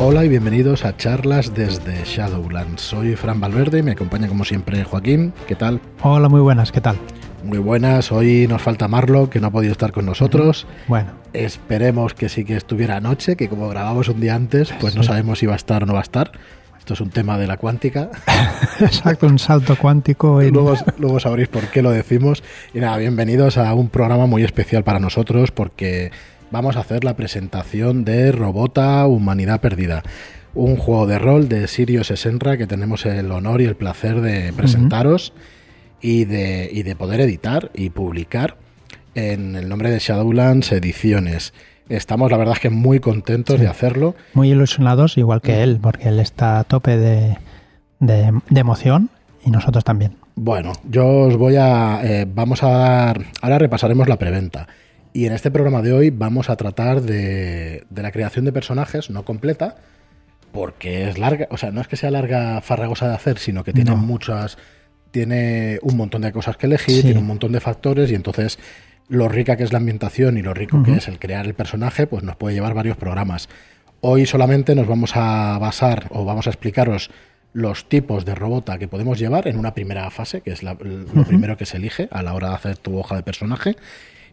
[0.00, 2.80] Hola y bienvenidos a charlas desde Shadowlands.
[2.80, 5.32] Soy Fran Valverde y me acompaña como siempre Joaquín.
[5.48, 5.80] ¿Qué tal?
[6.02, 6.96] Hola, muy buenas, ¿qué tal?
[7.42, 10.68] Muy buenas, hoy nos falta Marlo, que no ha podido estar con nosotros.
[10.86, 11.10] Bueno.
[11.32, 15.40] Esperemos que sí que estuviera anoche, que como grabamos un día antes, pues no sabemos
[15.40, 16.30] si va a estar o no va a estar.
[16.78, 18.08] Esto es un tema de la cuántica.
[18.80, 20.40] Exacto, un salto cuántico.
[20.42, 20.52] Y...
[20.52, 22.44] Luego, luego sabréis por qué lo decimos.
[22.72, 26.12] Y nada, bienvenidos a un programa muy especial para nosotros porque
[26.50, 30.02] vamos a hacer la presentación de Robota Humanidad Perdida,
[30.54, 34.52] un juego de rol de Sirius Esenra que tenemos el honor y el placer de
[34.52, 35.32] presentaros
[36.00, 38.56] y, de, y de poder editar y publicar
[39.14, 41.52] en el nombre de Shadowlands Ediciones.
[41.88, 44.14] Estamos, la verdad es que muy contentos de hacerlo.
[44.34, 47.38] Muy ilusionados, igual que él, porque él está a tope de,
[48.00, 49.10] de, emoción
[49.44, 50.16] y nosotros también.
[50.36, 52.00] Bueno, yo os voy a...
[52.04, 53.24] Eh, vamos a dar...
[53.40, 54.68] Ahora repasaremos la preventa.
[55.12, 59.10] Y en este programa de hoy vamos a tratar de, de, la creación de personajes,
[59.10, 59.76] no completa,
[60.52, 63.72] porque es larga, o sea, no es que sea larga, farragosa de hacer, sino que
[63.72, 64.58] tiene muchas,
[65.10, 68.58] tiene un montón de cosas que elegir, tiene un montón de factores y entonces
[69.08, 72.06] lo rica que es la ambientación y lo rico que es el crear el personaje,
[72.06, 73.48] pues nos puede llevar varios programas.
[74.00, 77.10] Hoy solamente nos vamos a basar o vamos a explicaros
[77.52, 81.56] los tipos de robota que podemos llevar en una primera fase, que es lo primero
[81.56, 83.76] que se elige a la hora de hacer tu hoja de personaje.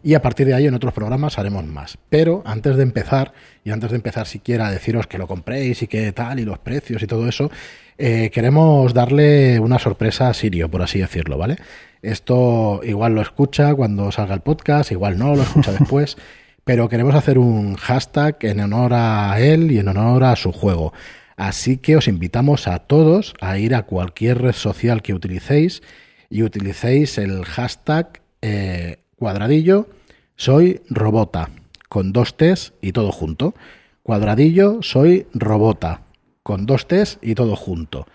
[0.06, 1.98] Y a partir de ahí en otros programas haremos más.
[2.08, 3.32] Pero antes de empezar,
[3.64, 6.60] y antes de empezar siquiera a deciros que lo compréis y que tal, y los
[6.60, 7.50] precios y todo eso,
[7.98, 11.56] eh, queremos darle una sorpresa a Sirio, por así decirlo, ¿vale?
[12.02, 16.16] Esto igual lo escucha cuando salga el podcast, igual no, lo escucha después,
[16.62, 20.92] pero queremos hacer un hashtag en honor a él y en honor a su juego.
[21.36, 25.82] Así que os invitamos a todos a ir a cualquier red social que utilicéis
[26.30, 29.88] y utilicéis el hashtag eh, cuadradillo
[30.36, 31.50] soy robota
[31.88, 33.54] con dos T's y todo junto.
[34.02, 36.02] Cuadradillo soy robota
[36.42, 38.06] con dos T's y todo junto.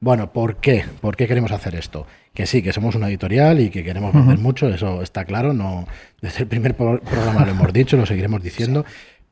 [0.00, 0.84] Bueno, ¿por qué?
[1.00, 2.06] ¿Por qué queremos hacer esto?
[2.34, 5.86] Que sí, que somos una editorial y que queremos vender mucho, eso está claro, no
[6.20, 8.84] desde el primer programa lo hemos dicho, lo seguiremos diciendo,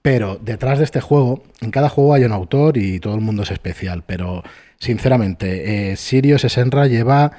[0.02, 3.42] pero detrás de este juego, en cada juego hay un autor y todo el mundo
[3.42, 4.42] es especial, pero
[4.78, 7.32] sinceramente, eh, Sirius Esenra lleva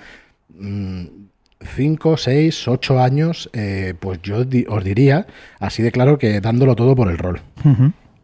[1.64, 5.28] 5, 6, 8 años, eh, pues yo os diría,
[5.60, 7.42] así de claro, que dándolo todo por el rol.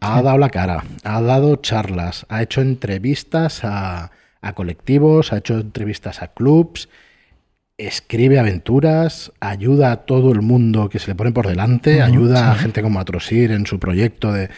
[0.00, 4.10] Ha dado la cara, ha dado charlas, ha hecho entrevistas a,
[4.54, 6.88] colectivos, ha hecho entrevistas a clubs,
[7.76, 12.54] escribe aventuras, ayuda a todo el mundo que se le pone por delante, ayuda a
[12.54, 14.48] gente como Atrosir en su proyecto de,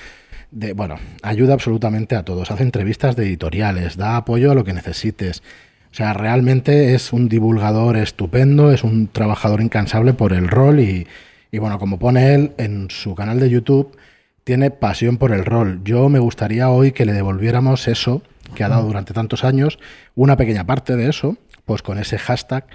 [0.51, 4.73] de, bueno, ayuda absolutamente a todos, hace entrevistas de editoriales, da apoyo a lo que
[4.73, 5.43] necesites.
[5.91, 11.07] O sea, realmente es un divulgador estupendo, es un trabajador incansable por el rol y,
[11.51, 13.97] y bueno, como pone él en su canal de YouTube,
[14.45, 15.81] tiene pasión por el rol.
[15.85, 18.23] Yo me gustaría hoy que le devolviéramos eso
[18.55, 19.79] que ha dado durante tantos años,
[20.15, 22.67] una pequeña parte de eso, pues con ese hashtag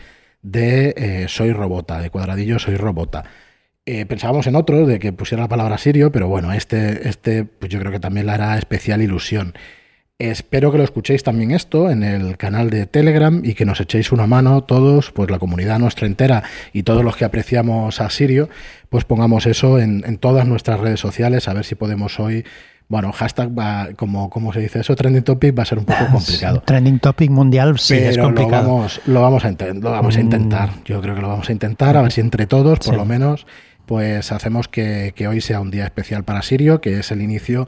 [0.42, 3.24] de eh, soy robota, de cuadradillo soy robota.
[3.86, 7.70] Eh, pensábamos en otro, de que pusiera la palabra sirio, pero bueno, este, este pues
[7.72, 9.54] yo creo que también le hará especial ilusión.
[10.18, 14.14] Espero que lo escuchéis también esto en el canal de Telegram y que nos echéis
[14.14, 18.48] una mano todos, pues la comunidad nuestra entera y todos los que apreciamos a Sirio,
[18.88, 22.46] pues pongamos eso en, todas nuestras redes sociales, a ver si podemos hoy
[22.88, 26.06] bueno, hashtag va, como, como se dice eso, trending topic va a ser un poco
[26.10, 26.62] complicado.
[26.66, 28.64] trending topic mundial sí es complicado.
[28.64, 30.70] Lo vamos, lo vamos, a, lo vamos a intentar.
[30.70, 30.84] Mm.
[30.86, 33.48] Yo creo que lo vamos a intentar, a ver si entre todos, por lo menos,
[33.86, 37.68] pues hacemos que, que, hoy sea un día especial para Sirio, que es el inicio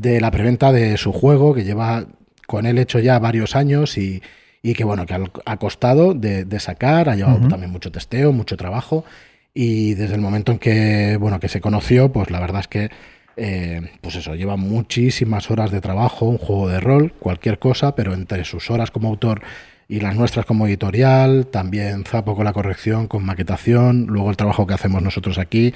[0.00, 2.06] de la preventa de su juego, que lleva
[2.46, 4.22] con él hecho ya varios años y,
[4.62, 9.04] y que bueno, que ha costado de, sacar, ha llevado también mucho testeo, mucho trabajo.
[9.52, 12.90] Y desde el momento en que, bueno, que se conoció, pues la verdad es que
[13.36, 18.14] eh, pues eso, lleva muchísimas horas de trabajo, un juego de rol, cualquier cosa, pero
[18.14, 19.42] entre sus horas como autor
[19.88, 24.66] y las nuestras como editorial, también Zapo con la corrección, con maquetación, luego el trabajo
[24.66, 25.74] que hacemos nosotros aquí,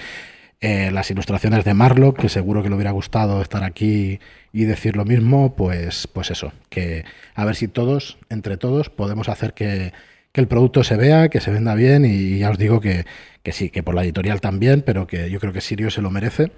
[0.60, 4.18] eh, las ilustraciones de Marlock, que seguro que le hubiera gustado estar aquí
[4.52, 9.28] y decir lo mismo, pues, pues eso, que a ver si todos, entre todos, podemos
[9.28, 9.92] hacer que,
[10.32, 13.06] que el producto se vea, que se venda bien y ya os digo que,
[13.42, 16.10] que, sí, que por la editorial también, pero que yo creo que Sirio se lo
[16.10, 16.50] merece.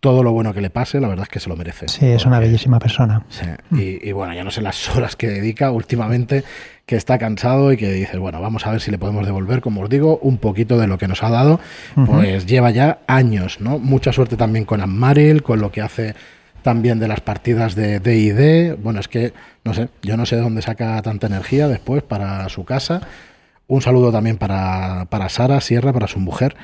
[0.00, 1.88] Todo lo bueno que le pase, la verdad es que se lo merece.
[1.88, 3.22] Sí, es una bellísima persona.
[3.28, 6.42] Sí, y, y, bueno, ya no sé las horas que dedica últimamente,
[6.86, 9.82] que está cansado y que dice, bueno, vamos a ver si le podemos devolver, como
[9.82, 11.60] os digo, un poquito de lo que nos ha dado.
[12.06, 13.78] Pues lleva ya años, ¿no?
[13.78, 16.14] Mucha suerte también con Amaril, con lo que hace
[16.62, 18.76] también de las partidas de D&D.
[18.82, 19.32] Bueno, es que,
[19.64, 23.02] no sé, yo no sé de dónde saca tanta energía después para su casa.
[23.66, 26.56] Un saludo también para, para Sara Sierra, para su mujer.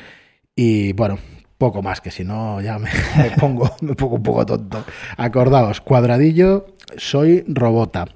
[0.56, 1.18] Y bueno,
[1.58, 2.90] poco más, que si no ya me,
[3.38, 4.84] pongo, un poco tonto.
[5.16, 6.66] Acordaos, cuadradillo,
[6.96, 8.06] soy Robota,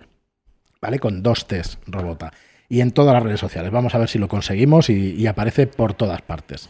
[0.81, 0.99] ¿vale?
[0.99, 2.33] Con dos T's, Robota.
[2.69, 3.73] Y en todas las redes sociales.
[3.73, 6.69] Vamos a ver si lo conseguimos y, aparece por todas partes.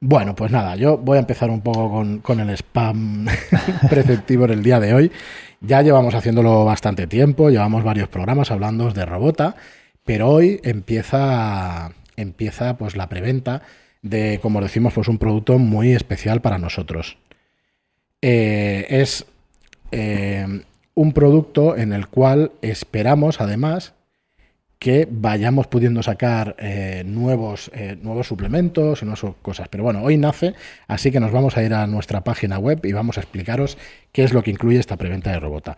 [0.00, 3.26] Bueno, pues nada, yo voy a empezar un poco con, con el spam
[3.90, 5.12] preceptivo en el día de hoy.
[5.60, 9.56] Ya llevamos haciéndolo bastante tiempo, llevamos varios programas hablando de Robota,
[10.06, 13.60] pero hoy empieza, empieza pues la preventa
[14.02, 17.18] de, como decimos, pues un producto muy especial para nosotros.
[18.22, 19.26] Eh, es
[19.92, 20.62] eh,
[20.94, 23.94] un producto en el cual esperamos, además,
[24.78, 27.70] que vayamos pudiendo sacar eh, nuevos,
[28.00, 29.68] nuevos suplementos y nuevas cosas.
[29.68, 30.54] Pero bueno, hoy nace,
[30.88, 33.76] así que nos vamos a ir a nuestra página web y vamos a explicaros
[34.12, 35.76] qué es lo que incluye esta preventa de Robota.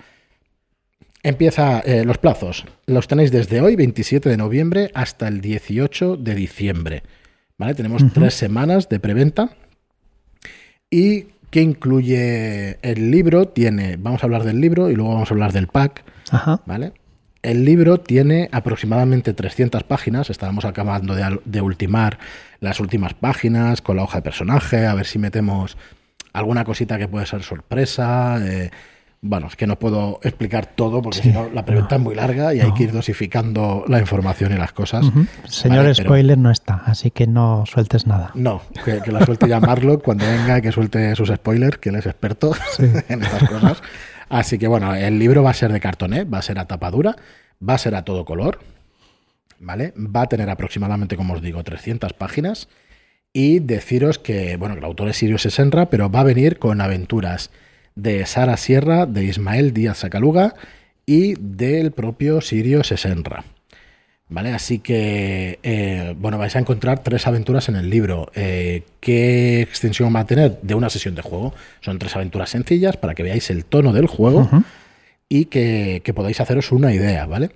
[1.25, 2.65] Empieza los plazos.
[2.87, 7.03] Los tenéis desde hoy, 27 de noviembre, hasta el 18 de diciembre.
[7.77, 9.51] Tenemos tres semanas de preventa.
[10.91, 13.47] ¿Y qué incluye el libro?
[13.49, 16.05] Tiene, vamos a hablar del libro y luego vamos a hablar del pack,
[16.67, 16.93] ¿vale?
[17.43, 20.31] El libro tiene aproximadamente 300 páginas.
[20.31, 22.19] Estábamos acabando de, de, ultimar
[22.61, 25.77] las últimas páginas con la hoja de personaje, a ver si metemos
[26.33, 28.39] alguna cosita que puede ser sorpresa.
[28.43, 28.71] Eh,
[29.25, 32.53] bueno, es que no puedo explicar todo porque si no la pregunta es muy larga
[32.55, 35.07] y hay que ir dosificando la información y las cosas.
[35.45, 38.33] Señor spoiler no está, así que no sueltes nada.
[38.35, 42.07] No, que, la suelte ya Marlock cuando venga, que suelte sus spoilers, que él es
[42.07, 42.53] experto
[43.09, 43.83] en estas cosas.
[44.29, 47.15] Así que bueno, el libro va a ser de cartoné, va a ser a tapadura,
[47.67, 48.59] va a ser a todo color,
[49.61, 49.95] ¿vale?
[49.97, 52.69] Va a tener aproximadamente, como os digo, 300 páginas
[53.33, 56.81] y deciros que, bueno, que el autor es Sirio Sesenra, pero va a venir con
[56.81, 57.53] aventuras
[57.95, 60.55] de Sara Sierra, de Ismael Díaz Sacaluga
[61.07, 63.45] y del propio Sirio Sesenra.
[64.29, 64.55] ¿Vale?
[64.55, 68.31] Así que, eh, bueno, vais a encontrar tres aventuras en el libro.
[68.35, 70.59] Eh, ¿Qué extensión va a tener?
[70.63, 71.53] De una sesión de juego.
[71.83, 74.49] Son tres aventuras sencillas para que veáis el tono del juego
[75.29, 77.51] y que, podáis haceros una idea, ¿vale?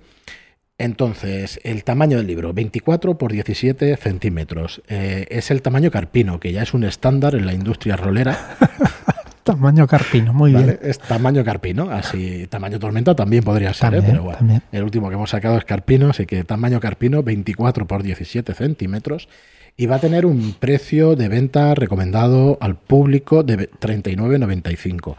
[0.77, 4.83] Entonces, el tamaño del libro, 24 por 17 centímetros.
[4.87, 8.55] Eh, es el tamaño carpino, que ya es un estándar en la industria rolera.
[9.47, 10.77] Tamaño carpino, muy bien.
[10.81, 14.03] Es tamaño carpino, así tamaño tormenta también podría ser, ¿eh?
[14.05, 18.03] pero bueno, el último que hemos sacado es carpino, así que tamaño carpino 24 por
[18.03, 19.29] 17 centímetros
[19.77, 25.15] y va a tener un precio de venta recomendado al público de 39.95,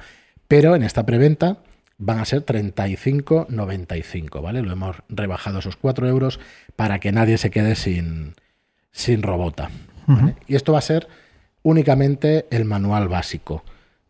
[0.47, 1.61] pero en esta preventa
[1.97, 4.61] van a ser 35.95, ¿vale?
[4.63, 6.39] Lo hemos rebajado esos 4 euros
[6.77, 8.35] para que nadie se quede sin,
[8.91, 9.71] sin robota.
[10.47, 11.09] Y esto va a ser
[11.63, 13.65] únicamente el manual básico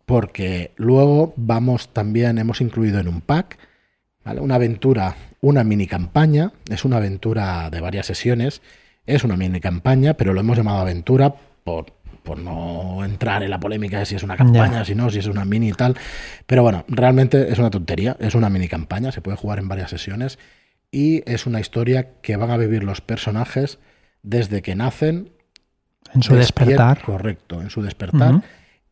[0.09, 3.59] porque luego vamos también, hemos incluido en un pack,
[4.25, 8.63] una aventura, una mini campaña, es una aventura de varias sesiones,
[9.05, 13.61] es una mini campaña, pero lo hemos llamado aventura por, por no entrar en la
[13.61, 15.95] polémica de si es una campaña, si no, si es una mini y tal.
[16.47, 19.91] Pero bueno, realmente es una tontería, es una mini campaña, se puede jugar en varias
[19.91, 20.39] sesiones
[20.91, 23.79] y es una historia que van a vivir los personajes
[24.23, 25.33] desde que nacen.
[26.15, 27.03] En su despertar.
[27.03, 28.43] Correcto, en su despertar.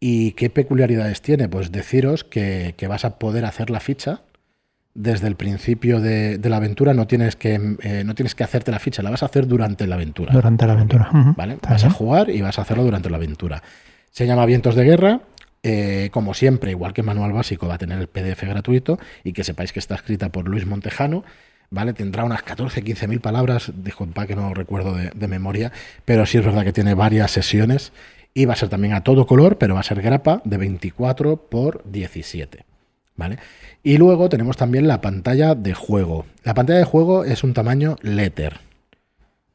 [0.08, 1.48] ¿Y qué peculiaridades tiene?
[1.48, 4.20] Pues deciros que, vas a poder hacer la ficha
[4.94, 6.94] desde el principio de, la aventura.
[6.94, 9.84] No tienes, que, eh, no tienes que hacerte la ficha, la vas a hacer durante
[9.88, 10.32] la aventura.
[10.32, 11.10] Durante la aventura.
[11.36, 11.58] ¿Vale?
[11.60, 13.64] Vas a jugar y vas a hacerlo durante la aventura.
[14.12, 15.22] Se llama Vientos de Guerra.
[15.64, 19.42] Eh, como siempre, igual que manual básico, va a tener el PDF gratuito y que
[19.42, 21.24] sepáis que está escrita por Luis Montejano.
[21.68, 21.94] ¿vale?
[21.94, 25.72] Tendrá unas 14, 15 mil palabras, disculpa que no recuerdo de, de, memoria,
[26.04, 27.92] pero sí es verdad que tiene varias sesiones
[28.36, 31.48] y va a ser también a todo color, pero va a ser grapa de 24
[31.48, 32.66] por 17.
[33.16, 33.38] ¿Vale?
[33.82, 36.26] Y luego tenemos también la pantalla de juego.
[36.44, 38.60] La pantalla de juego es un tamaño letter.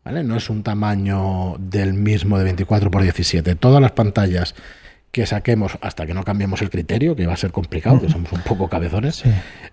[0.03, 0.23] ¿Vale?
[0.23, 3.53] No es un tamaño del mismo de 24 por 17.
[3.53, 4.55] Todas las pantallas
[5.11, 8.31] que saquemos hasta que no cambiemos el criterio, que va a ser complicado, que somos
[8.31, 9.21] un poco cabezones,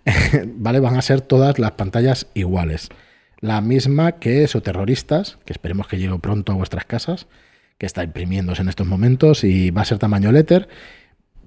[0.56, 0.80] ¿vale?
[0.80, 2.90] Van a ser todas las pantallas iguales.
[3.40, 7.26] La misma que Terroristas, que esperemos que llegue pronto a vuestras casas,
[7.78, 10.68] que está imprimiéndose en estos momentos y va a ser tamaño letter,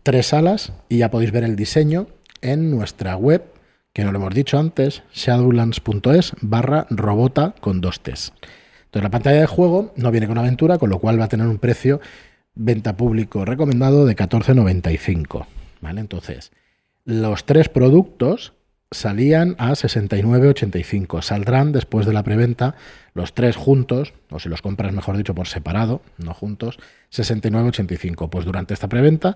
[0.04, 2.08] tres salas y ya podéis ver el diseño
[2.42, 3.44] en nuestra web,
[3.94, 8.34] que no lo hemos dicho antes, shadowlands.es barra robota con dos T's.
[8.86, 11.48] Entonces la pantalla de juego no viene con aventura, con lo cual va a tener
[11.48, 12.02] un precio
[12.56, 15.46] venta público recomendado de 14.95.
[15.82, 16.02] ¿Vale?
[16.02, 16.52] Entonces,
[17.06, 18.54] los tres productos
[18.92, 21.22] salían a 69,85.
[21.22, 22.76] Saldrán después de la preventa
[23.14, 26.78] los tres juntos, o si los compras, mejor dicho, por separado, no juntos,
[27.12, 28.30] 69,85.
[28.30, 29.36] Pues durante esta preventa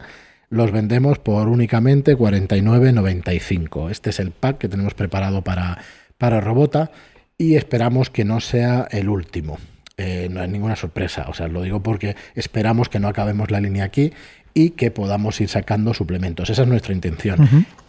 [0.50, 3.90] los vendemos por únicamente 49,95.
[3.90, 5.80] Este es el pack que tenemos preparado para,
[6.18, 6.92] para Robota
[7.38, 9.58] y esperamos que no sea el último.
[9.98, 13.62] Eh, no hay ninguna sorpresa, o sea, lo digo porque esperamos que no acabemos la
[13.62, 14.12] línea aquí
[14.56, 16.50] y que podamos ir sacando suplementos.
[16.50, 17.38] Esa es nuestra intención.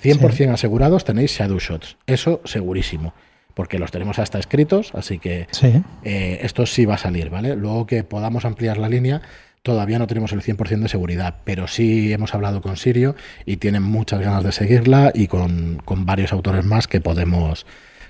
[0.03, 3.15] 100% asegurados tenéis Shadow Shots, eso segurísimo
[3.55, 5.47] porque los tenemos hasta escritos, así que
[6.05, 7.57] eh, esto sí va a salir, ¿vale?
[7.57, 9.23] Luego que podamos ampliar la línea,
[9.63, 13.83] todavía no tenemos el 100% de seguridad, pero sí hemos hablado con Sirio y tienen
[13.83, 17.65] muchas ganas de seguirla y con, varios autores más que podemos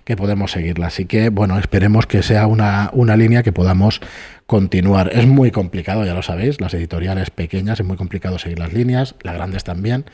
[0.05, 0.89] que podemos seguirla.
[0.89, 4.01] Así que, bueno, esperemos que sea una, una línea que podamos
[4.47, 5.11] continuar.
[5.13, 9.15] Es muy complicado, ya lo sabéis, las editoriales pequeñas es muy complicado seguir las líneas,
[9.23, 10.05] las grandes también.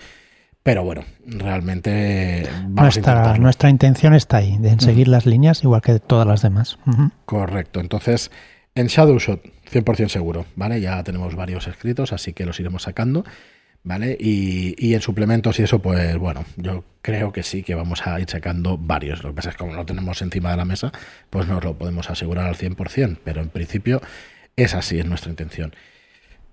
[0.62, 6.26] Pero bueno, realmente nuestra, nuestra intención está ahí, de seguir las líneas igual que todas
[6.26, 6.78] las demás.
[7.24, 7.80] Correcto.
[7.80, 8.30] Entonces,
[8.76, 10.80] en Shadowshot, 100% seguro, ¿vale?
[10.80, 13.24] Ya tenemos varios escritos, así que los iremos sacando,
[13.84, 14.16] ¿vale?
[14.18, 18.20] Y, y, en suplementos y eso, pues bueno, yo creo que sí que vamos a
[18.20, 19.22] ir sacando varios.
[19.22, 20.92] Lo que pasa es que como lo tenemos encima de la mesa,
[21.30, 24.00] pues no lo podemos asegurar al 100%, pero en principio
[24.56, 25.74] es así, es nuestra intención.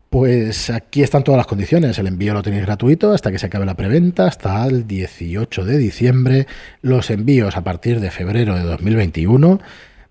[0.09, 1.99] Pues aquí están todas las condiciones.
[1.99, 5.77] El envío lo tenéis gratuito hasta que se acabe la preventa, hasta el 18 de
[5.77, 6.47] diciembre.
[6.81, 9.59] Los envíos a partir de febrero de 2021.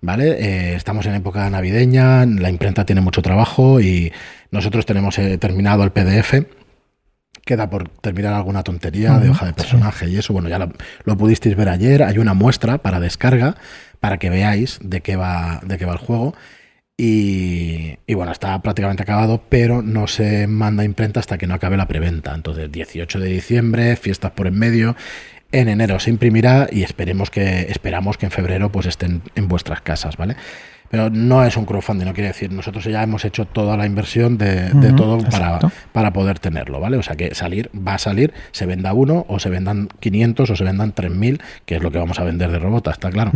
[0.01, 0.31] ¿Vale?
[0.39, 4.13] Eh, estamos en época navideña, la imprenta tiene mucho trabajo y
[4.53, 6.47] nosotros tenemos eh, terminado el PDF.
[7.49, 10.71] Queda por terminar alguna tontería de hoja de personaje y eso, bueno, ya lo,
[11.05, 12.03] lo, pudisteis ver ayer.
[12.03, 13.57] Hay una muestra para descarga
[14.01, 16.35] para que veáis de qué va, de qué va el juego.
[17.01, 21.89] Y, bueno, está prácticamente acabado, pero no se manda imprenta hasta que no acabe la
[21.89, 22.35] preventa.
[22.35, 24.95] Entonces, 18 de diciembre, fiestas por en medio.
[25.51, 29.81] En enero se imprimirá y esperemos que, esperamos que en febrero pues estén en vuestras
[29.81, 30.37] casas, ¿vale?
[30.91, 34.39] Pero no es un crowdfunding, no quiere decir, nosotros ya hemos hecho toda la inversión
[34.39, 35.61] de, todo para,
[35.93, 36.97] para, poder tenerlo, ¿vale?
[36.97, 40.57] O sea que salir, va a salir, se venda uno, o se vendan 500, o
[40.57, 43.33] se vendan 3000, que es lo que vamos a vender de robota, está claro.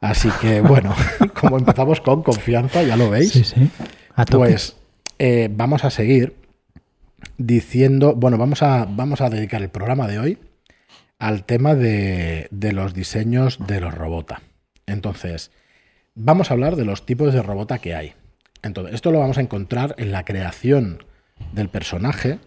[0.00, 0.94] Así que bueno,
[1.40, 3.70] como empezamos con confianza, ya lo veis, sí, sí.
[4.30, 4.76] pues
[5.18, 6.34] eh, vamos a seguir
[7.38, 10.38] diciendo, bueno, vamos a, vamos a dedicar el programa de hoy
[11.18, 14.42] al tema de, de los diseños de los robota.
[14.86, 15.50] Entonces,
[16.14, 18.12] vamos a hablar de los tipos de robota que hay.
[18.62, 21.04] Entonces, esto lo vamos a encontrar en la creación
[21.52, 22.38] del personaje,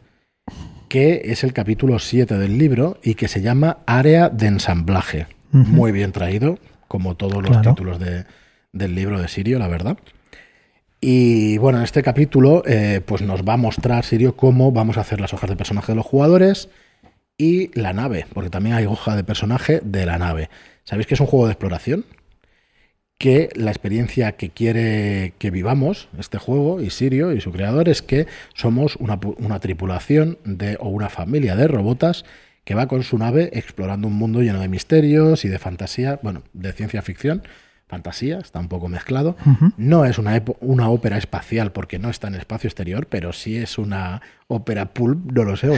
[0.89, 5.27] que es el capítulo 7 del libro y que se llama Área de ensamblaje.
[5.51, 9.97] Muy bien traído, como todos los títulos del libro de Sirio, la verdad.
[10.99, 15.01] Y bueno, en este capítulo eh, pues nos va a mostrar Sirio cómo vamos a
[15.01, 16.69] hacer las hojas de personaje de los jugadores
[17.37, 20.49] y la nave, porque también hay hoja de personaje de la nave.
[20.83, 22.05] ¿Sabéis que es un juego de exploración?
[23.17, 28.01] Que la experiencia que quiere que vivamos este juego y Sirio y su creador es
[28.01, 32.25] que somos una, una tripulación de, o una familia de robotas
[32.63, 36.43] que va con su nave explorando un mundo lleno de misterios y de fantasía, bueno,
[36.51, 37.41] de ciencia ficción,
[37.87, 39.37] fantasía, está un poco mezclado.
[39.77, 43.77] No es una, una ópera espacial porque no está en espacio exterior, pero sí es
[43.77, 45.75] una ópera pulp, no lo sé, o,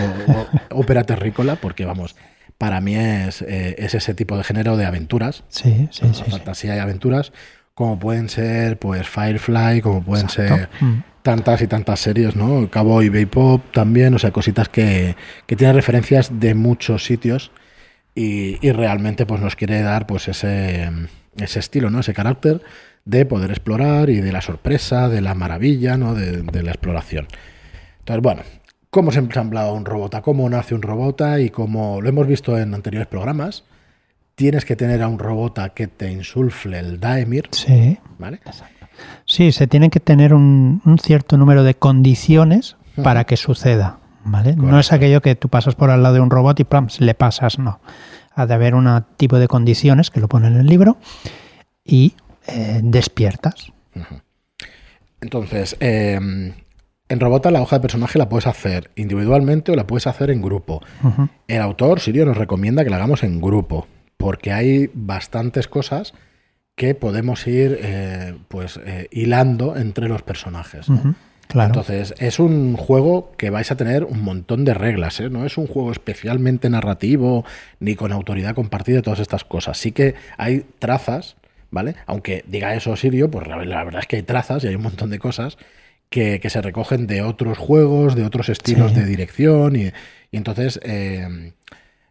[0.71, 2.15] ópera terrícola, porque vamos,
[2.59, 5.43] para mí es, eh, es, ese tipo de género de aventuras.
[5.47, 6.29] Sí, sí, sí.
[6.29, 7.33] Fantasía y aventuras,
[7.73, 12.69] como pueden ser, pues, Firefly, como pueden ser mm tantas y tantas series, ¿no?
[12.71, 17.51] Cowboy Bebop también, o sea, cositas que, que tienen referencias de muchos sitios
[18.15, 20.89] y, realmente pues nos quiere dar pues ese,
[21.37, 21.99] ese estilo, ¿no?
[21.99, 22.61] Ese carácter
[23.05, 26.15] de poder explorar y de la sorpresa, de la maravilla, ¿no?
[26.15, 27.27] De, la exploración.
[27.99, 28.41] Entonces, bueno,
[28.89, 30.21] ¿cómo se ensamblado un robota?
[30.21, 31.39] ¿Cómo nace un robota?
[31.39, 33.63] Y como lo hemos visto en anteriores programas,
[34.35, 37.49] tienes que tener a un robota que te insulfle el Daemir.
[37.51, 37.97] Sí.
[38.17, 38.37] ¿Vale?
[38.45, 38.87] Exacto.
[39.25, 43.99] Sí, se tiene que tener un, cierto número de condiciones para que suceda.
[44.23, 44.55] ¿vale?
[44.55, 46.87] No es aquello que tú pasas por al lado de un robot y ¡plam!
[46.99, 47.79] le pasas, no.
[48.33, 50.97] Ha de haber un tipo de condiciones que lo pone en el libro
[51.83, 52.13] y
[52.47, 53.71] eh, despiertas.
[55.21, 56.53] Entonces, em,
[57.09, 60.41] en Robota la hoja de personaje la puedes hacer individualmente o la puedes hacer en
[60.41, 60.81] grupo.
[61.47, 66.13] El autor, Sirio, nos recomienda que la hagamos en grupo, porque hay bastantes cosas
[66.75, 70.85] que podemos ir eh, pues eh, hilando entre los personajes.
[71.47, 71.67] claro.
[71.67, 75.29] Entonces, es un juego que vais a tener un montón de reglas, ¿eh?
[75.31, 77.43] no es un juego especialmente narrativo
[77.79, 79.77] ni con autoridad compartida, todas estas cosas.
[79.79, 81.37] Sí que hay trazas,
[81.71, 81.95] ¿vale?
[82.05, 85.09] Aunque diga eso Sirio, pues la, verdad es que hay trazas y hay un montón
[85.09, 85.57] de cosas
[86.09, 89.91] que, se recogen de otros juegos, de otros estilos de dirección y,
[90.31, 90.79] entonces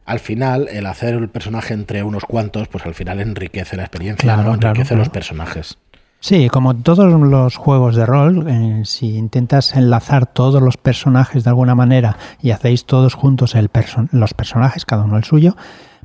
[0.09, 4.35] al final, el hacer el personaje entre unos cuantos, pues al final enriquece la experiencia,
[4.35, 5.77] enriquece los personajes.
[6.21, 11.51] Sí, como todos los juegos de rol, eh, si intentas enlazar todos los personajes de
[11.51, 13.71] alguna manera y hacéis todos juntos el
[14.13, 15.59] los personajes, cada uno el suyo,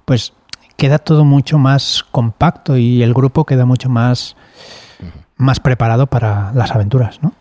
[0.04, 0.34] pues
[0.76, 4.36] queda todo mucho más compacto y el grupo queda mucho más,
[5.38, 7.32] más preparado para las aventuras, ¿no?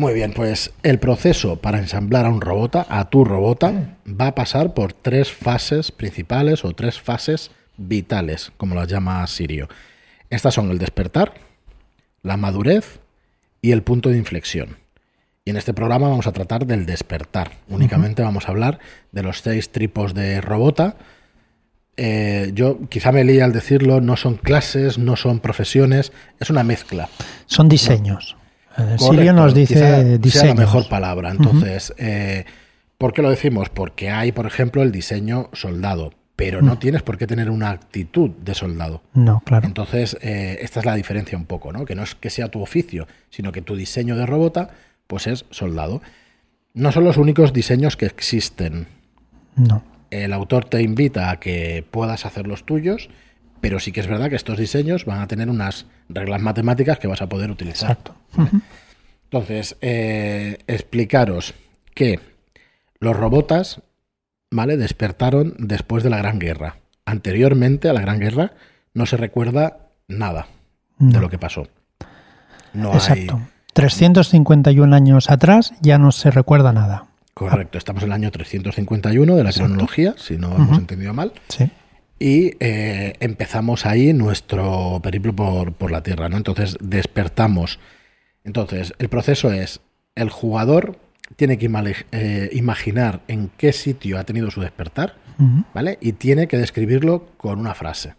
[0.00, 4.34] Muy bien, pues el proceso para ensamblar a un robota, a tu robota, va a
[4.34, 9.68] pasar por tres fases principales o tres fases vitales, como las llama Sirio.
[10.30, 11.34] Estas son el despertar,
[12.22, 13.00] la madurez
[13.60, 14.78] y el punto de inflexión.
[15.44, 17.50] Y en este programa vamos a tratar del despertar.
[17.68, 18.78] Únicamente vamos a hablar
[19.12, 20.96] de los seis tipos de robota.
[21.98, 26.64] Eh, yo quizá me leí al decirlo, no son clases, no son profesiones, es una
[26.64, 27.10] mezcla.
[27.44, 28.38] Son diseños.
[28.80, 30.56] Eh, Sirio nos dice diseños.
[30.56, 31.30] la mejor palabra.
[31.30, 32.44] Entonces, eh,
[32.98, 33.68] ¿por qué lo decimos?
[33.68, 38.30] Porque hay, por ejemplo, el diseño soldado, pero no tienes por qué tener una actitud
[38.30, 39.02] de soldado.
[39.14, 39.66] No, claro.
[39.66, 41.84] Entonces, esta es la diferencia un poco, ¿no?
[41.84, 44.70] Que no es que sea tu oficio, sino que tu diseño de robota,
[45.06, 46.00] pues es soldado.
[46.72, 48.86] No son los únicos diseños que existen.
[49.56, 53.08] No el autor te invita a que puedas hacer los tuyos,
[53.60, 57.08] pero sí que es verdad que estos diseños van a tener unas reglas matemáticas que
[57.08, 57.90] vas a poder utilizar.
[57.90, 58.14] Exacto.
[59.24, 61.54] Entonces, eh, explicaros
[61.94, 62.20] que
[62.98, 63.82] los robotas,
[64.50, 64.76] ¿vale?
[64.76, 66.76] Despertaron después de la Gran Guerra.
[67.04, 68.52] Anteriormente a la Gran Guerra
[68.94, 70.48] no se recuerda nada
[70.98, 71.68] de lo que pasó.
[72.72, 73.40] No Exacto.
[73.72, 77.06] 351 años atrás ya no se recuerda nada.
[77.34, 81.32] Correcto, estamos en el año 351 de la cronología, si no hemos entendido mal.
[81.48, 81.70] Sí.
[82.22, 86.36] Y eh, empezamos ahí nuestro periplo por, la Tierra, ¿no?
[86.36, 87.80] Entonces despertamos.
[88.44, 89.80] Entonces, el proceso es,
[90.14, 90.98] el jugador
[91.36, 91.70] tiene que
[92.12, 95.16] eh, imaginar en qué sitio ha tenido su despertar,
[95.72, 95.96] ¿vale?
[96.02, 98.14] Y tiene que describirlo con una frase.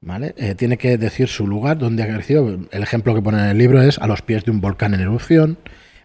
[0.00, 0.34] ¿Vale?
[0.36, 2.60] Eh, tiene que decir su lugar donde ha crecido.
[2.70, 5.00] El ejemplo que pone en el libro es a los pies de un volcán en
[5.00, 5.58] erupción,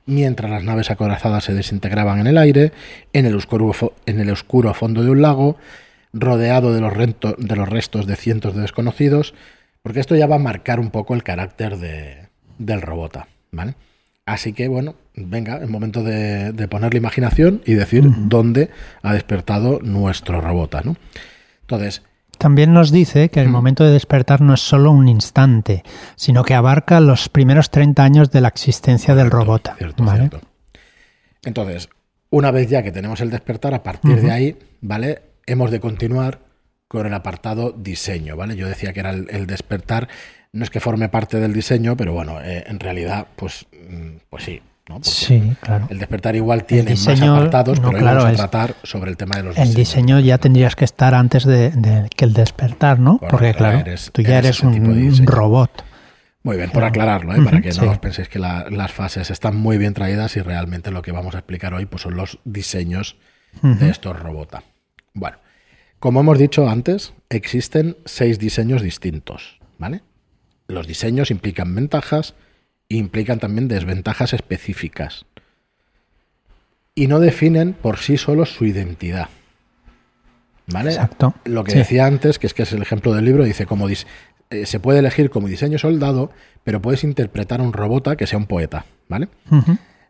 [0.08, 2.72] mientras las naves acorazadas se desintegraban en el aire,
[3.14, 3.72] en el oscuro,
[4.08, 5.58] en el oscuro fondo de un lago,
[6.14, 6.94] rodeado de los,
[7.38, 9.34] de los restos de cientos de desconocidos,
[9.82, 13.76] porque esto ya va a marcar un poco el carácter de, del robota, ¿vale?
[14.26, 18.70] Así que, bueno, venga, es momento de, poner la imaginación y decir dónde
[19.02, 20.96] ha despertado nuestro robota, ¿no?
[21.62, 22.04] Entonces,
[22.38, 25.84] también nos dice que el momento de despertar no es solo un instante,
[26.16, 29.74] sino que abarca los primeros 30 años de la existencia del robot.
[31.44, 31.90] Entonces,
[32.30, 35.22] una vez ya que tenemos el despertar, a partir de ahí, ¿vale?
[35.46, 36.40] Hemos de continuar
[36.88, 38.56] con el apartado diseño, ¿vale?
[38.56, 40.10] Yo decía que era el despertar,
[40.54, 44.44] no es que forme parte del diseño, pero bueno, eh, en realidad, pues, mm, pues
[44.44, 44.62] sí,
[45.02, 45.88] sí, claro.
[45.90, 49.58] El despertar igual tiene más apartados, pero vamos a tratar sobre el tema de los
[49.58, 53.20] El diseño ya tendrías que estar antes de, que el despertar, ¿no?
[53.30, 55.86] Porque claro, tú ya eres, un robot.
[56.44, 57.42] Muy bien, por aclararlo, ¿eh?
[57.44, 61.04] para que no os penséis que las fases están muy bien traídas y realmente lo
[61.04, 63.16] que vamos a explicar hoy pues, son los diseños
[63.62, 64.58] de estos robots.
[65.14, 65.38] Bueno,
[66.00, 70.02] como hemos dicho antes, existen seis diseños distintos, ¿vale?
[70.68, 72.34] Los diseños implican ventajas,
[72.90, 75.26] implican también desventajas específicas.
[76.96, 79.30] Y no definen por sí solos su identidad.
[80.68, 80.92] ¿Vale?
[80.92, 81.34] Exacto.
[81.46, 84.66] Lo que decía antes, que es que es el ejemplo del libro, dice como eh,
[84.66, 86.32] se puede elegir como diseño soldado,
[86.64, 89.28] pero puedes interpretar a un robota que sea un poeta, ¿vale?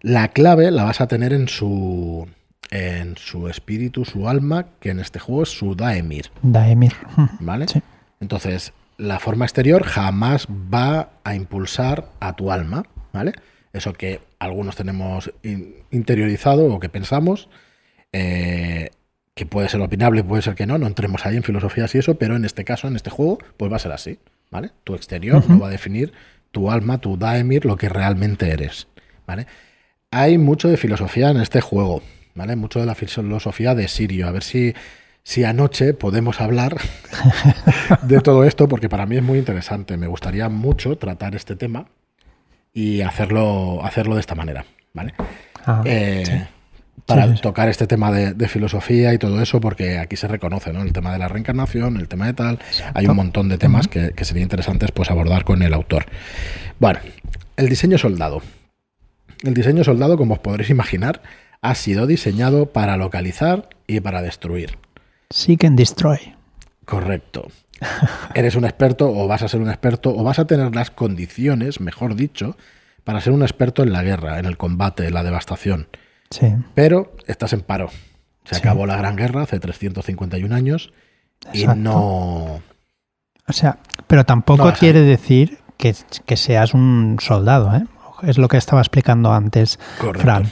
[0.01, 2.27] La clave la vas a tener en su
[2.69, 6.31] en su espíritu, su alma, que en este juego es su Daemir.
[6.41, 6.93] Daemir.
[7.39, 7.65] ¿Vale?
[8.19, 13.33] Entonces, la forma exterior jamás va a impulsar a tu alma, ¿vale?
[13.73, 15.31] Eso que algunos tenemos
[15.91, 17.49] interiorizado o que pensamos,
[18.11, 18.89] eh,
[19.33, 22.15] que puede ser opinable, puede ser que no, no entremos ahí en filosofías y eso,
[22.15, 24.19] pero en este caso, en este juego, pues va a ser así,
[24.51, 24.71] ¿vale?
[24.83, 26.13] Tu exterior no va a definir
[26.51, 28.87] tu alma, tu daemir, lo que realmente eres,
[29.25, 29.47] ¿vale?
[30.11, 32.03] Hay mucho de filosofía en este juego,
[32.35, 32.55] ¿vale?
[32.55, 34.73] Mucho de la filosofía de Sirio, a ver si
[35.23, 36.77] si anoche podemos hablar
[38.03, 39.97] de todo esto, porque para mí es muy interesante.
[39.97, 41.85] Me gustaría mucho tratar este tema
[42.73, 45.13] y hacerlo, hacerlo de esta manera, ¿vale?
[45.65, 46.47] Ah, eh,
[47.05, 50.81] para tocar este tema de, filosofía y todo eso, porque aquí se reconoce, ¿no?
[50.81, 52.59] El tema de la reencarnación, el tema de tal.
[52.93, 56.05] Hay un montón de temas que, que sería interesantes pues, abordar con el autor.
[56.79, 56.99] Bueno,
[57.57, 58.41] el diseño soldado.
[59.43, 61.21] El diseño soldado, como os podréis imaginar,
[61.61, 64.77] ha sido diseñado para localizar y para destruir.
[65.29, 66.35] Seek and Destroy.
[66.85, 67.47] Correcto.
[68.33, 71.79] Eres un experto o vas a ser un experto o vas a tener las condiciones,
[71.79, 72.57] mejor dicho,
[73.03, 75.87] para ser un experto en la guerra, en el combate, en la devastación.
[76.29, 76.53] Sí.
[76.73, 77.89] Pero estás en paro.
[78.43, 80.91] Se acabó la Gran Guerra hace 351 años
[81.53, 82.61] y no...
[83.47, 85.93] O sea, pero tampoco quiere decir que,
[86.35, 87.85] seas un soldado, ¿eh?
[88.23, 89.79] Es lo que estaba explicando antes
[90.17, 90.51] Fran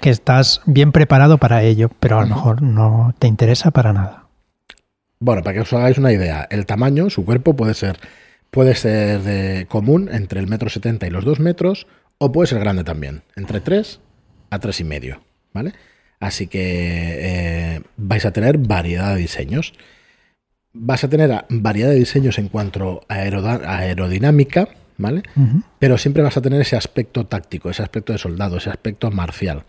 [0.00, 4.24] que estás bien preparado para ello, pero a lo mejor no te interesa para nada.
[5.18, 7.98] Bueno, para que os hagáis una idea, el tamaño, su cuerpo puede ser,
[8.50, 11.86] puede ser de común entre el metro setenta y los dos metros,
[12.18, 14.00] o puede ser grande también, entre 3
[14.50, 15.18] a 3,5,
[15.52, 15.72] ¿vale?
[16.20, 19.74] Así que eh, vais a tener variedad de diseños.
[20.72, 25.22] Vas a tener variedad de diseños en cuanto a aerodinámica, ¿vale?
[25.78, 29.64] Pero siempre vas a tener ese aspecto táctico, ese aspecto de soldado, ese aspecto marcial.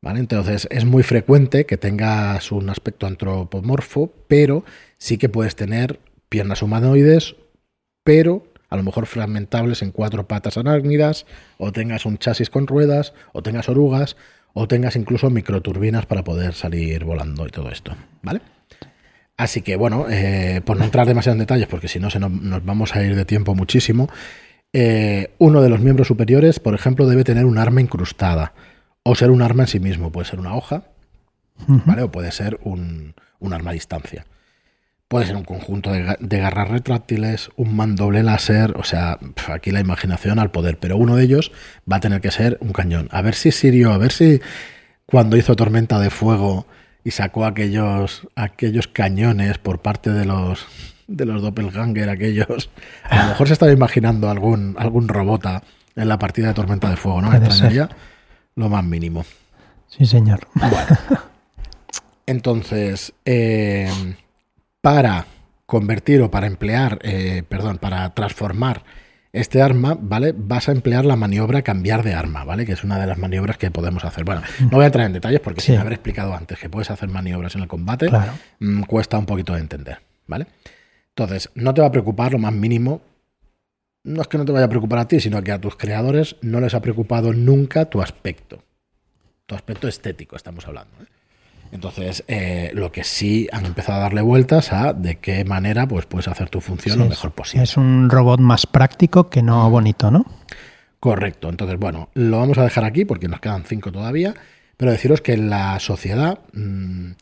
[0.00, 0.18] ¿Vale?
[0.18, 4.64] Entonces es muy frecuente que tengas un aspecto antropomorfo, pero
[4.98, 7.36] sí que puedes tener piernas humanoides,
[8.02, 11.26] pero a lo mejor fragmentables en cuatro patas arácnidas,
[11.58, 14.16] o tengas un chasis con ruedas, o tengas orugas,
[14.54, 18.40] o tengas incluso microturbinas para poder salir volando y todo esto, ¿vale?
[19.42, 22.30] Así que bueno, eh, por no entrar demasiado en detalles, porque si no se nos,
[22.64, 24.08] vamos a ir de tiempo muchísimo,
[24.72, 28.52] eh, uno de los miembros superiores, por ejemplo, debe tener un arma incrustada
[29.02, 30.12] o ser un arma en sí mismo.
[30.12, 30.84] Puede ser una hoja,
[31.66, 32.02] ¿vale?
[32.02, 33.14] O puede ser un,
[33.50, 34.26] arma a distancia.
[35.08, 40.38] Puede ser un conjunto de, garras retráctiles, un mandoble láser, o sea, aquí la imaginación
[40.38, 41.50] al poder, pero uno de ellos
[41.90, 43.08] va a tener que ser un cañón.
[43.10, 44.40] A ver si Sirio, a ver si
[45.04, 46.68] cuando hizo Tormenta de Fuego
[47.04, 50.66] y sacó aquellos, aquellos cañones por parte de los
[51.08, 52.70] de los doppelganger, aquellos,
[53.04, 55.62] a lo mejor se estaba imaginando algún, algún robota
[55.94, 57.30] en la partida de Tormenta de Fuego, ¿no?
[57.30, 57.88] Me extrañaría
[58.54, 59.24] lo más mínimo.
[59.88, 60.48] Sí, señor.
[62.26, 63.90] Entonces, eh,
[64.80, 65.26] para
[65.66, 68.84] convertir o para emplear, eh, perdón, para transformar
[69.32, 70.34] este arma, ¿vale?
[70.36, 72.66] Vas a emplear la maniobra cambiar de arma, ¿vale?
[72.66, 74.24] Que es una de las maniobras que podemos hacer.
[74.24, 77.08] Bueno, no voy a entrar en detalles porque sin haber explicado antes que puedes hacer
[77.08, 78.10] maniobras en el combate,
[78.60, 80.46] mm, cuesta un poquito de entender, ¿vale?
[81.08, 83.02] Entonces, no te va a preocupar lo más mínimo
[84.04, 86.36] no es que no te vaya a preocupar a ti, sino que a tus creadores
[86.42, 88.62] no les ha preocupado nunca tu aspecto.
[89.46, 90.92] Tu aspecto estético, estamos hablando.
[91.02, 91.06] ¿eh?
[91.72, 96.06] Entonces, eh, lo que sí han empezado a darle vueltas a de qué manera pues,
[96.06, 97.64] puedes hacer tu función lo mejor posible.
[97.64, 100.24] Es un robot más práctico que no bonito, ¿no?
[101.00, 101.48] Correcto.
[101.48, 104.34] Entonces, bueno, lo vamos a dejar aquí porque nos quedan cinco todavía.
[104.76, 107.12] Pero deciros que en la sociedad mm,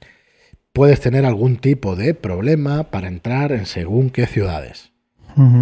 [0.73, 4.91] puedes tener algún tipo de problema para entrar en según qué ciudades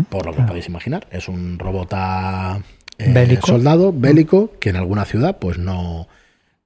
[0.08, 1.06] por lo que podéis imaginar.
[1.10, 1.94] Es un robot
[2.98, 6.08] eh, soldado bélico que en alguna ciudad pues no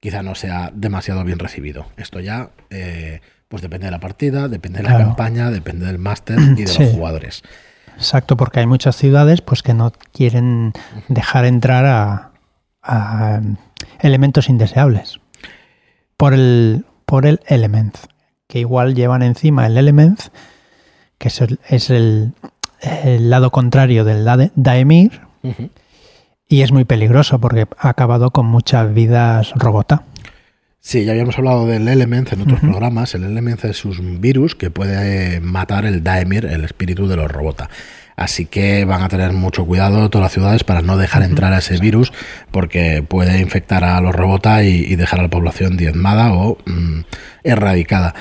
[0.03, 1.85] quizá no sea demasiado bien recibido.
[1.95, 6.37] Esto ya eh, pues depende de la partida, depende de la campaña, depende del máster
[6.57, 7.41] y de los jugadores.
[7.95, 10.73] Exacto, porque hay muchas ciudades pues que no quieren
[11.07, 12.33] dejar entrar
[12.83, 13.41] a,
[14.01, 15.21] elementos indeseables.
[16.17, 17.95] Por el por el element
[18.47, 20.19] que igual llevan encima el element
[21.17, 22.33] que es es el,
[22.81, 25.21] el lado contrario del Daemir
[26.53, 30.03] y es muy peligroso porque ha acabado con muchas vidas robota.
[30.79, 33.15] Sí, ya habíamos hablado del Element en otros programas.
[33.15, 37.71] El Element es un virus que puede matar el Daemir, el espíritu de los robota.
[38.15, 41.57] Así que van a tener mucho cuidado todas las ciudades para no dejar entrar a
[41.57, 42.13] ese virus
[42.51, 46.99] porque puede infectar a los robota y, dejar a la población diezmada o mm,
[47.43, 48.13] erradicada.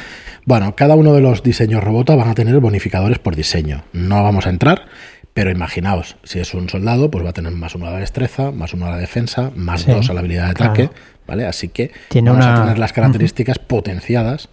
[0.47, 3.85] Bueno, cada uno de los diseños robota van a tener bonificadores por diseño.
[3.93, 4.87] No vamos a entrar,
[5.35, 8.51] pero imaginaos, si es un soldado, pues va a tener más uno a la destreza,
[8.51, 10.91] más uno a la defensa, más dos a la habilidad de ataque,
[11.27, 11.47] ¿vale?
[11.47, 11.91] Así que
[12.23, 14.51] vamos a tener las características potenciadas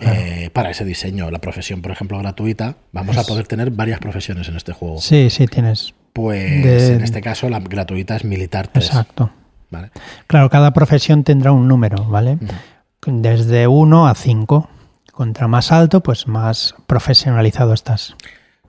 [0.00, 1.30] eh, para ese diseño.
[1.30, 5.00] La profesión, por ejemplo, gratuita, vamos a poder tener varias profesiones en este juego.
[5.00, 5.94] Sí, sí, tienes.
[6.12, 8.86] Pues en este caso la gratuita es militar 3.
[8.86, 9.30] Exacto.
[10.26, 12.38] Claro, cada profesión tendrá un número, ¿vale?
[13.06, 14.70] Desde 1 a 5.
[15.12, 18.14] Contra más alto, pues más profesionalizado estás.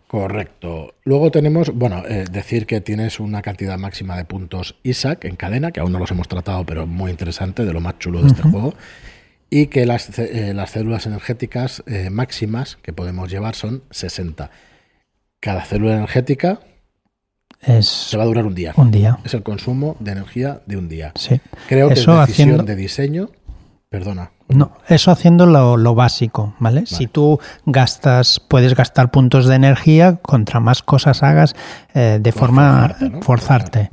[0.10, 0.96] Correcto.
[1.04, 5.72] Luego tenemos, bueno, eh, decir que tienes una cantidad máxima de puntos ISAC en cadena,
[5.72, 8.42] que aún no los hemos tratado, pero muy interesante, de lo más chulo de este
[8.42, 8.74] juego.
[9.52, 14.50] Y que las, eh, las células energéticas eh, máximas que podemos llevar son 60.
[15.40, 16.60] Cada célula energética
[17.62, 18.74] es se va a durar un día.
[18.78, 19.20] Un día.
[19.24, 21.12] Es el consumo de energía de un día.
[21.14, 21.40] Sí.
[21.68, 23.30] Creo que es decisión de diseño.
[23.90, 24.32] Perdona.
[24.50, 26.86] No, eso haciendo lo, básico, ¿vale?
[26.86, 31.56] Si tú gastas, puedes gastar puntos de energía, contra más cosas hagas,
[31.96, 33.90] eh, de forma forzarte.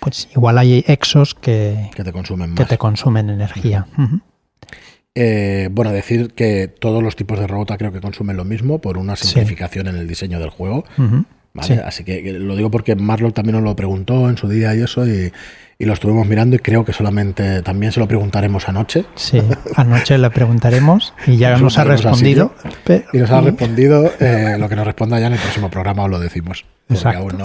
[0.00, 3.86] Pues igual hay exos que, te consumen Que te consumen energía.
[5.14, 8.96] Eh, bueno, decir que todos los tipos de robota creo que consumen lo mismo por
[8.96, 10.84] una simplificación en el diseño del juego.
[11.62, 15.06] Así que lo digo porque Marlock también nos lo preguntó en su día y eso,
[15.06, 15.32] y,
[15.78, 19.04] lo estuvimos mirando y creo que solamente también se lo preguntaremos anoche.
[19.14, 19.42] Sí,
[19.76, 22.54] anoche le preguntaremos y ya nos ha respondido.
[23.12, 26.10] Y nos ha respondido eh, lo que nos responda ya en el próximo programa os
[26.10, 26.64] lo decimos.
[26.86, 27.44] Porque aún no,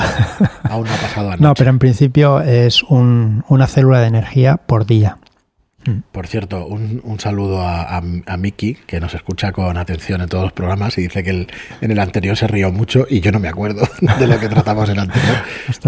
[0.64, 1.44] aún no, ha pasado anoche.
[1.44, 5.18] No, pero en principio es una célula de energía por día.
[6.12, 10.30] Por cierto, un, un saludo a, a, a, Miki, que nos escucha con atención en
[10.30, 11.48] todos los programas y dice que el,
[11.82, 13.88] en el anterior se rió mucho y yo no me acuerdo
[14.20, 15.38] de lo que tratamos en el anterior.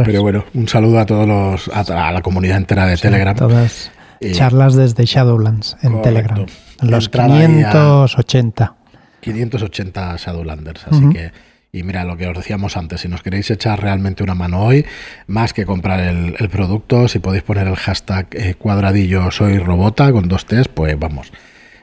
[0.03, 3.35] Pero bueno, un saludo a todos los, a, a la comunidad entera de sí, Telegram.
[3.35, 6.09] Todas eh, charlas desde Shadowlands en correcto.
[6.09, 6.45] Telegram.
[6.81, 8.75] Los 580.
[9.21, 11.13] 580 Shadowlanders, así uh -huh.
[11.13, 11.31] que
[11.75, 14.85] y mira lo que os decíamos antes, si nos queréis echar realmente una mano hoy,
[15.25, 20.11] más que comprar el, el producto, si podéis poner el hashtag eh, cuadradillo soy robota
[20.11, 21.33] con dos T's, pues vamos,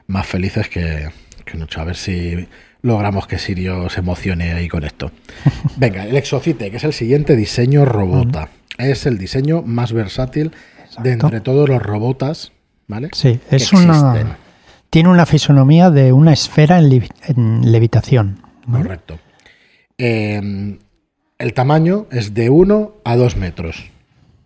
[0.07, 1.11] más felices que,
[1.45, 1.81] que mucho.
[1.81, 2.47] A ver si
[2.83, 5.11] logramos que Sirio se emocione ahí con esto.
[5.77, 8.43] Venga, el Exocite, que es el siguiente diseño robota.
[8.79, 8.91] Uh -huh.
[8.93, 10.53] Es el diseño más versátil
[10.85, 11.03] Exacto.
[11.03, 12.53] de entre todos los robotas,
[12.87, 13.09] ¿vale?
[13.13, 14.37] Sí, es una...
[14.89, 18.41] Tiene una fisonomía de una esfera en, levi en levitación.
[18.67, 18.85] ¿vale?
[18.85, 19.19] Correcto.
[20.01, 20.79] Eh,
[21.39, 23.91] el tamaño es de 1 a 2 metros.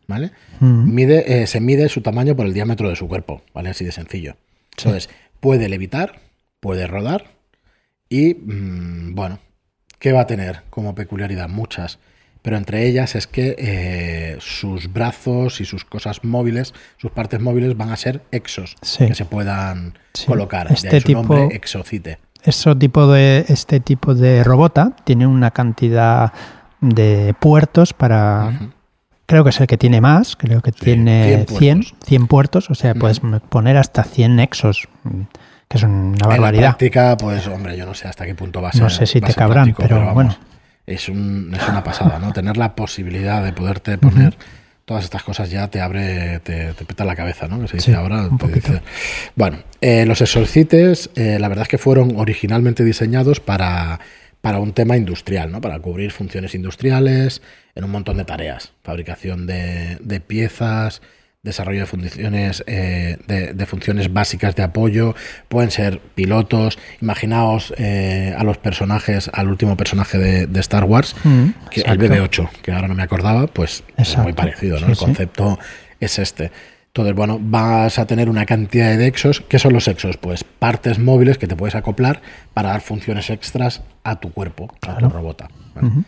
[0.07, 0.33] ¿Vale?
[0.61, 0.95] Mm.
[0.95, 3.71] Mide, eh, se mide su tamaño por el diámetro de su cuerpo, ¿vale?
[3.71, 4.37] Así de sencillo.
[4.77, 4.88] Sí.
[4.88, 5.09] Entonces,
[5.40, 6.21] puede levitar,
[6.61, 7.31] puede rodar
[8.09, 9.38] y, mmm, bueno,
[9.99, 11.49] ¿qué va a tener como peculiaridad?
[11.49, 11.99] Muchas.
[12.43, 17.75] Pero entre ellas es que eh, sus brazos y sus cosas móviles, sus partes móviles
[17.77, 19.07] van a ser exos sí.
[19.07, 20.27] que se puedan sí.
[20.27, 20.71] colocar.
[20.71, 21.23] Este de ahí su tipo...
[21.23, 26.33] nombre, exocite eso tipo de, este tipo de robota tiene una cantidad
[26.80, 28.46] de puertos para...
[28.46, 28.70] Uh -huh.
[29.26, 32.68] Creo que es el que tiene más, creo que sí, tiene 100, 100, 100, puertos,
[32.68, 33.00] o sea, uh -huh.
[33.00, 34.87] puedes poner hasta 100 nexos,
[35.66, 36.48] que es una barbaridad.
[36.48, 38.83] En la práctica, pues hombre, yo no sé hasta qué punto va a ser.
[38.83, 40.37] No sé si te cabrán, práctico, pero, pero vamos, bueno.
[40.87, 42.35] Es, un, es, una pasada, ¿no?
[42.35, 44.35] Tener la posibilidad de poderte poner...
[44.35, 47.61] Uh -huh todas estas cosas ya te abre, te, te peta la cabeza, ¿no?
[47.61, 48.29] Que se dice sí, ahora.
[48.53, 48.83] Dice.
[49.35, 54.01] Bueno, eh, los exorcites, eh, la verdad es que fueron originalmente diseñados para,
[54.40, 55.61] para un tema industrial, ¿no?
[55.61, 57.42] Para cubrir funciones industriales
[57.75, 58.73] en un montón de tareas.
[58.83, 61.01] Fabricación de, de piezas,
[61.44, 65.14] desarrollo de funciones, eh, de, de, funciones básicas de apoyo,
[65.48, 71.14] pueden ser pilotos, imaginaos eh, a los personajes, al último personaje de, de Star Wars,
[71.22, 74.87] mm, que el BB-8, que ahora no me acordaba, pues es muy parecido, ¿no?
[74.87, 75.96] Sí, el concepto sí.
[76.00, 76.50] es este.
[76.87, 79.42] Entonces, bueno, vas a tener una cantidad de exos.
[79.48, 80.16] ¿Qué son los exos?
[80.16, 82.22] Pues partes móviles que te puedes acoplar
[82.54, 84.98] para dar funciones extras a tu cuerpo, claro.
[84.98, 85.48] a tu robota.
[85.82, 86.04] Uh -huh.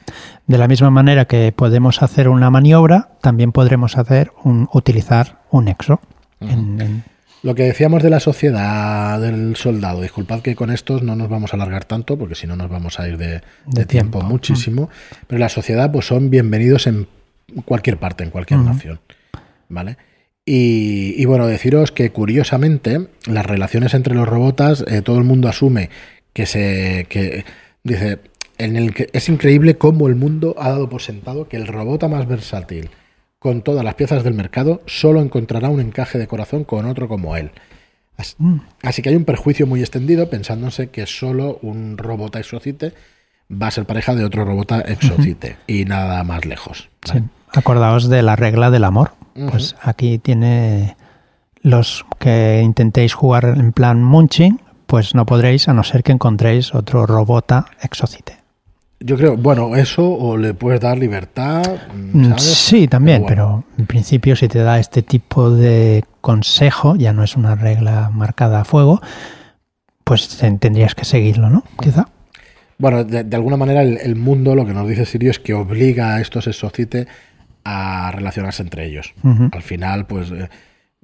[0.46, 5.68] De la misma manera que podemos hacer una maniobra, también podremos hacer un, utilizar un
[5.68, 6.00] exo.
[6.40, 6.52] Uh -huh.
[6.52, 7.04] en, en...
[7.42, 11.52] Lo que decíamos de la sociedad del soldado, disculpad que con estos no nos vamos
[11.52, 14.22] a alargar tanto, porque si no nos vamos a ir de, de, de tiempo, tiempo,
[14.22, 15.18] muchísimo, uh -huh.
[15.28, 17.06] pero la sociedad pues son bienvenidos en
[17.64, 18.98] cualquier parte, en cualquier nación.
[19.68, 19.96] ¿Vale?
[20.44, 25.48] Y, y, bueno, deciros que curiosamente las relaciones entre los robotas, eh, todo el mundo
[25.48, 25.90] asume
[26.32, 27.06] que se...
[27.08, 27.44] que
[27.82, 28.18] dice,
[28.58, 32.08] en el que es increíble cómo el mundo ha dado por sentado que el robota
[32.08, 32.90] más versátil
[33.38, 37.36] con todas las piezas del mercado solo encontrará un encaje de corazón con otro como
[37.36, 37.50] él.
[38.16, 38.60] Así, mm.
[38.82, 42.94] así que hay un perjuicio muy extendido pensándose que solo un robota exocite
[43.50, 45.80] va a ser pareja de otro robota exocite uh -huh.
[45.80, 46.88] y nada más lejos.
[47.06, 47.20] ¿vale?
[47.20, 47.26] Sí.
[47.52, 49.12] Acordaos de la regla del amor.
[49.34, 49.50] Uh -huh.
[49.50, 50.96] Pues aquí tiene
[51.60, 56.74] los que intentéis jugar en plan munching, pues no podréis a no ser que encontréis
[56.74, 58.38] otro robota exocite.
[59.00, 61.62] Yo creo, bueno, eso o le puedes dar libertad.
[61.94, 62.42] Mm, ¿sabes?
[62.42, 63.64] Sí, también, pero, bueno.
[63.68, 68.10] pero, en principio si te da este tipo de consejo, ya no es una regla
[68.12, 69.00] marcada a fuego,
[70.04, 71.64] pues tendrías que seguirlo, ¿no?
[71.80, 72.08] Quizá.
[72.78, 75.54] Bueno, de, de alguna manera el, el, mundo, lo que nos dice Sirio es que
[75.54, 77.06] obliga a estos exocites
[77.64, 79.14] a relacionarse entre ellos.
[79.22, 79.50] Uh -huh.
[79.52, 80.48] Al final, pues eh,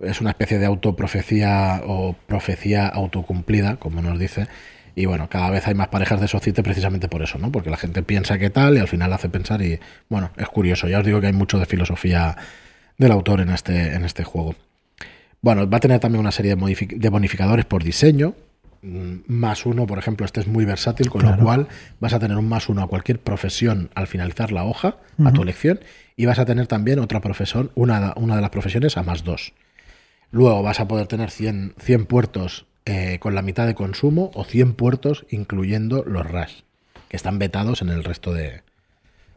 [0.02, 4.46] es una especie de autoprofecía o profecía autocumplida, como nos dice,
[4.94, 7.50] y bueno, cada vez hay más parejas de societe precisamente por eso, ¿no?
[7.50, 10.88] Porque la gente piensa que tal y al final hace pensar y bueno, es curioso.
[10.88, 12.36] Ya os digo que hay mucho de filosofía
[12.98, 14.54] del autor en este, en este juego.
[15.40, 18.34] Bueno, va a tener también una serie de, de bonificadores por diseño.
[18.82, 21.36] Mm, más uno, por ejemplo, este es muy versátil, con claro.
[21.36, 24.96] lo cual vas a tener un más uno a cualquier profesión al finalizar la hoja,
[25.16, 25.28] uh -huh.
[25.28, 25.80] a tu elección,
[26.16, 29.52] y vas a tener también otra profesión, una, una de las profesiones a más dos.
[30.30, 34.44] Luego vas a poder tener 100, 100 puertos eh, con la mitad de consumo o
[34.44, 36.64] 100 puertos incluyendo los RAS,
[37.08, 38.62] que están vetados en el resto de,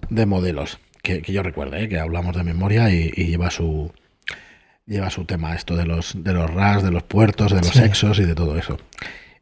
[0.09, 0.79] de modelos.
[1.03, 3.91] Que, que, yo recuerde, eh, que hablamos de memoria y, y, lleva su
[4.87, 7.83] lleva su tema esto de los, de los RAS, de los puertos, de los sí.
[7.83, 8.79] exos y de todo eso.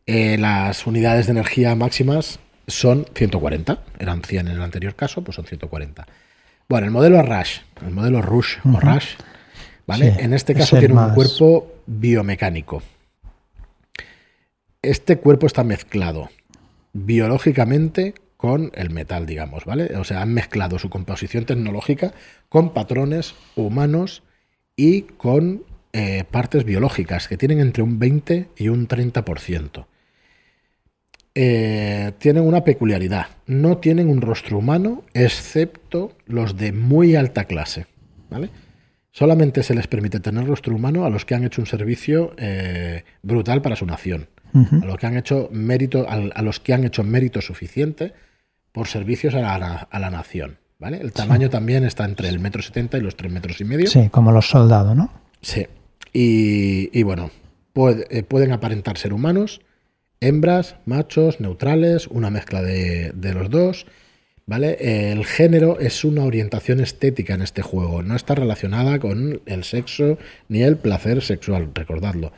[0.06, 5.36] Eh, las unidades de energía máximas son 140, eran 100 en el anterior caso, pues
[5.36, 6.06] son 140.
[6.68, 8.78] Bueno, el modelo Rush, el modelo Rush uh -huh.
[8.78, 9.16] o Rush,
[9.88, 10.14] ¿vale?
[10.14, 11.10] Sí, en este caso tiene más...
[11.10, 12.84] un cuerpo biomecánico
[14.84, 16.30] este cuerpo está mezclado
[16.94, 19.96] biológicamente con el metal, digamos, ¿vale?
[19.96, 22.14] O sea, han mezclado su composición tecnológica
[22.50, 24.22] con patrones humanos
[24.76, 29.86] y con eh, partes biológicas que tienen entre un 20 y un 30%.
[31.36, 33.28] Eh, tienen una peculiaridad.
[33.48, 37.88] No tienen un rostro humano, excepto los de muy alta clase.
[38.30, 38.50] ¿vale?
[39.12, 43.04] Solamente se les permite tener rostro humano a los que han hecho un servicio eh,
[43.22, 44.28] brutal para su nación.
[44.54, 48.14] A los que han hecho mérito, a, los que han hecho mérito suficiente
[48.72, 50.58] por servicios a la, nación.
[50.80, 50.98] ¿vale?
[51.02, 53.88] El tamaño también está entre el metro setenta y los tres metros y medio.
[53.88, 55.12] Sí, como los soldados, ¿no?
[55.42, 55.68] Sí.
[56.14, 57.32] Y, bueno,
[57.76, 59.62] eh, pueden aparentar ser humanos
[60.24, 63.86] hembras, machos, neutrales, una mezcla de, los dos.
[64.46, 65.12] ¿Vale?
[65.12, 70.18] El género es una orientación estética en este juego, no está relacionada con el sexo
[70.50, 72.34] ni el placer sexual, recordadlo.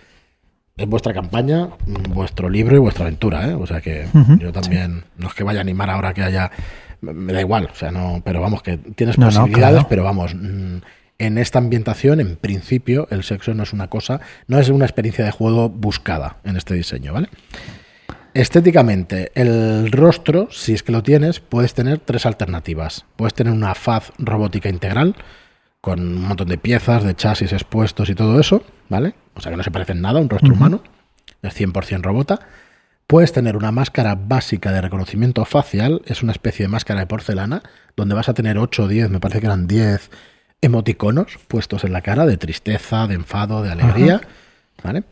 [0.78, 1.70] Es vuestra campaña,
[2.10, 3.54] vuestro libro y vuestra aventura, ¿eh?
[3.54, 4.08] O sea que
[4.40, 6.52] yo también, no es que vaya a animar ahora que haya,
[7.00, 10.78] me da igual, o sea, no, pero vamos, que tienes posibilidades, pero vamos, mm,
[11.18, 15.24] en esta ambientación, en principio, el sexo no es una cosa, no es una experiencia
[15.24, 17.30] de juego buscada en este diseño, ¿vale?
[18.34, 23.06] Estéticamente, el rostro, si es que lo tienes, puedes tener tres alternativas.
[23.16, 25.16] Puedes tener una faz robótica integral,
[25.86, 29.14] con un montón de piezas, de chasis expuestos y todo eso, ¿vale?
[29.36, 30.82] O sea que no se parece en nada a un rostro humano,
[31.44, 32.40] es 100% robota.
[33.06, 37.62] Puedes tener una máscara básica de reconocimiento facial, es una especie de máscara de porcelana,
[37.96, 40.10] donde vas a tener 8 o 10, me parece que eran 10
[40.62, 44.22] emoticonos puestos en la cara de tristeza, de enfado, de alegría,
[44.84, 45.04] ¿vale?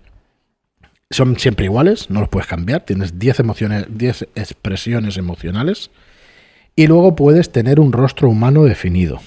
[1.11, 5.91] Son siempre iguales, no los puedes cambiar, tienes 10 emociones, 10 expresiones emocionales
[6.75, 9.21] y luego puedes tener un rostro humano definido.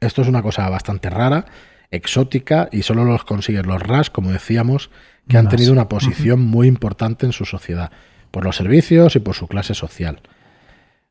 [0.00, 1.46] Esto es una cosa bastante rara,
[1.90, 4.90] exótica y solo los consiguen los RAS, como decíamos,
[5.28, 7.90] que han tenido una posición muy importante en su sociedad,
[8.30, 10.20] por los servicios y por su clase social.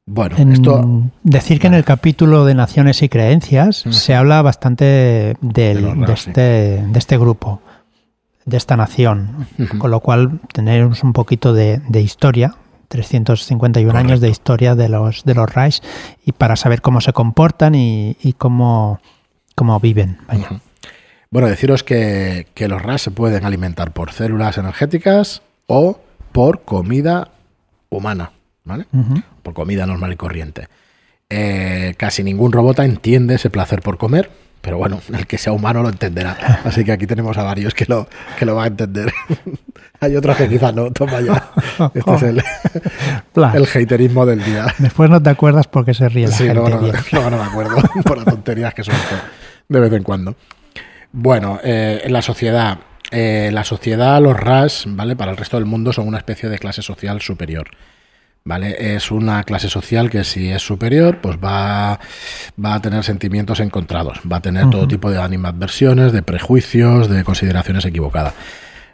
[0.10, 1.12] Bueno, esto.
[1.24, 4.86] Decir que en el capítulo de Naciones y Creencias se habla bastante
[5.42, 7.62] de, este, de, este, grupo,
[8.46, 9.48] de esta nación,
[9.78, 12.56] con lo cual tenemos un poquito de, historia,
[12.88, 15.82] 351 años de historia de los de los RAIS
[16.26, 19.00] y para saber cómo se comportan y, cómo,
[19.56, 20.18] cómo viven.
[21.30, 26.00] Bueno, deciros que, que los RAS se pueden alimentar por células energéticas o
[26.32, 27.32] por comida
[27.90, 28.32] humana.
[28.68, 28.86] ¿vale?
[29.42, 30.68] Por comida normal y corriente.
[31.30, 34.30] Eh, casi ningún robot entiende ese placer por comer,
[34.68, 36.60] pero bueno, el que sea humano lo entenderá.
[36.66, 39.14] Así que aquí tenemos a varios que lo, que lo va a entender.
[40.02, 41.52] Hay otros que quizás no, toma ya.
[41.94, 42.44] Este es el,
[43.54, 44.66] el haterismo del día.
[44.78, 46.56] Después no te acuerdas porque se ríe la sí, gente.
[46.56, 46.92] No, no, no,
[47.30, 49.16] no, me acuerdo por las tonterías que suelto
[49.70, 50.36] de vez en cuando.
[51.14, 52.78] Bueno, eh, en la sociedad,
[53.10, 55.16] eh, la sociedad, los RAS, ¿vale?
[55.16, 57.70] Para el resto del mundo son una especie de clase social superior.
[58.48, 58.96] ¿Vale?
[58.96, 62.00] Es una clase social que si es superior, pues va,
[62.64, 67.24] va a tener sentimientos encontrados, va a tener todo tipo de animadversiones, de prejuicios, de
[67.24, 68.34] consideraciones equivocadas.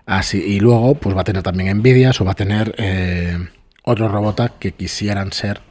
[0.06, 3.38] Así, y luego, pues va a tener también envidias o va a tener eh,
[3.84, 5.62] otros robots que quisieran ser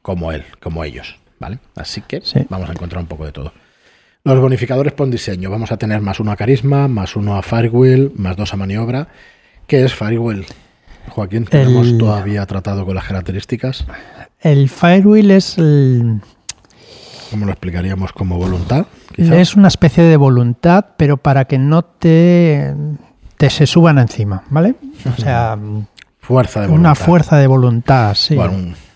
[0.00, 1.58] como él, como ellos, ¿vale?
[1.74, 3.52] Así que vamos a encontrar un poco de todo.
[4.22, 5.50] Los bonificadores por diseño.
[5.50, 9.08] Vamos a tener más uno a carisma, más uno a firewheel, más dos a maniobra.
[9.66, 10.46] ¿Qué es firewheel?
[11.08, 13.84] Joaquín, ¿tenemos todavía tratado con las características?
[14.40, 16.20] El Firewheel es el...
[17.30, 18.12] ¿Cómo lo explicaríamos?
[18.12, 18.86] ¿Como voluntad?
[19.16, 22.74] Es una especie de voluntad, pero para que no te,
[23.36, 24.76] te se suban encima, ¿vale?
[25.04, 25.58] O sea...
[26.20, 26.90] Fuerza de voluntad.
[26.90, 28.38] Una fuerza de voluntad, sí.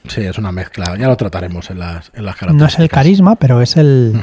[0.07, 0.97] sí, es una mezcla.
[0.99, 2.57] Ya lo trataremos en las, en las características.
[2.57, 4.23] No es el carisma, pero es el...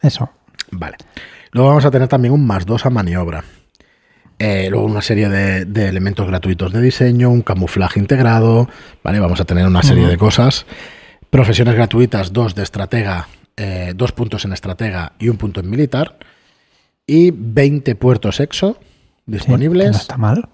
[0.00, 0.30] Eso.
[0.70, 0.96] Vale.
[1.50, 3.42] Luego vamos a tener también un más dos a maniobra.
[4.38, 8.68] Eh, luego una serie de, elementos gratuitos de diseño, un camuflaje integrado,
[9.02, 9.18] ¿vale?
[9.18, 10.64] Vamos a tener una serie de cosas.
[11.30, 16.18] Profesiones gratuitas, dos de estratega, eh, dos puntos en estratega y un punto en militar.
[17.06, 18.78] Y 20 puertos EXO
[19.26, 19.90] disponibles.
[19.90, 20.48] no está mal.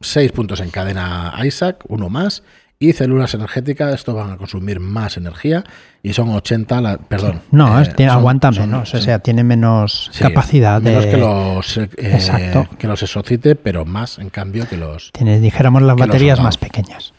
[0.00, 2.42] 6 puntos en cadena Isaac, uno más
[2.88, 5.64] y células energéticas, esto van a consumir más energía
[6.02, 7.40] y son 80, la, perdón.
[7.50, 12.68] No, eh, aguanta menos, o sea, tiene menos capacidad menos que los, eh, Exacto.
[12.78, 15.12] que los exocite, pero más en cambio que los...
[15.12, 17.14] Tiene, dijéramos, las baterías más pequeñas.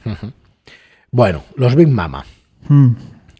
[1.12, 2.25] Bueno, los Big Mama.
[2.67, 2.91] Mm.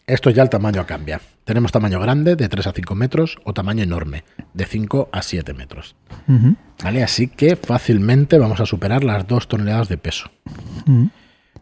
[0.08, 1.20] Esto ya el tamaño cambia.
[1.46, 5.54] Tenemos tamaño grande de 3 a 5 metros o tamaño enorme de 5 a 7
[5.54, 5.96] metros.
[6.84, 7.04] ¿Vale?
[7.04, 10.32] Así que fácilmente vamos a superar las 2 toneladas de peso.
[10.86, 11.06] Mm.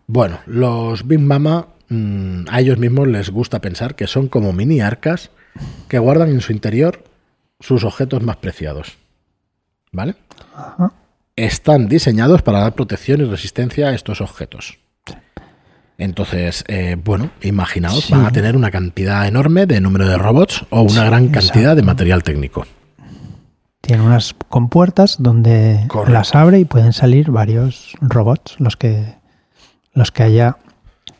[0.07, 4.81] Bueno, los Big Mama mm, a ellos mismos les gusta pensar que son como mini
[4.81, 5.31] arcas
[5.87, 7.03] que guardan en su interior
[7.59, 8.97] sus objetos más preciados.
[9.91, 10.15] ¿Vale?
[11.35, 14.79] Están diseñados para dar protección y resistencia a estos objetos.
[15.97, 20.81] Entonces, eh, bueno, imaginaos, van a tener una cantidad enorme de número de robots o
[20.81, 22.65] una gran cantidad de material técnico.
[23.79, 26.13] Tiene unas compuertas donde Correcto.
[26.13, 29.15] las abre y pueden salir varios robots, los que,
[29.93, 30.57] los que haya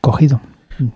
[0.02, 0.42] cogido.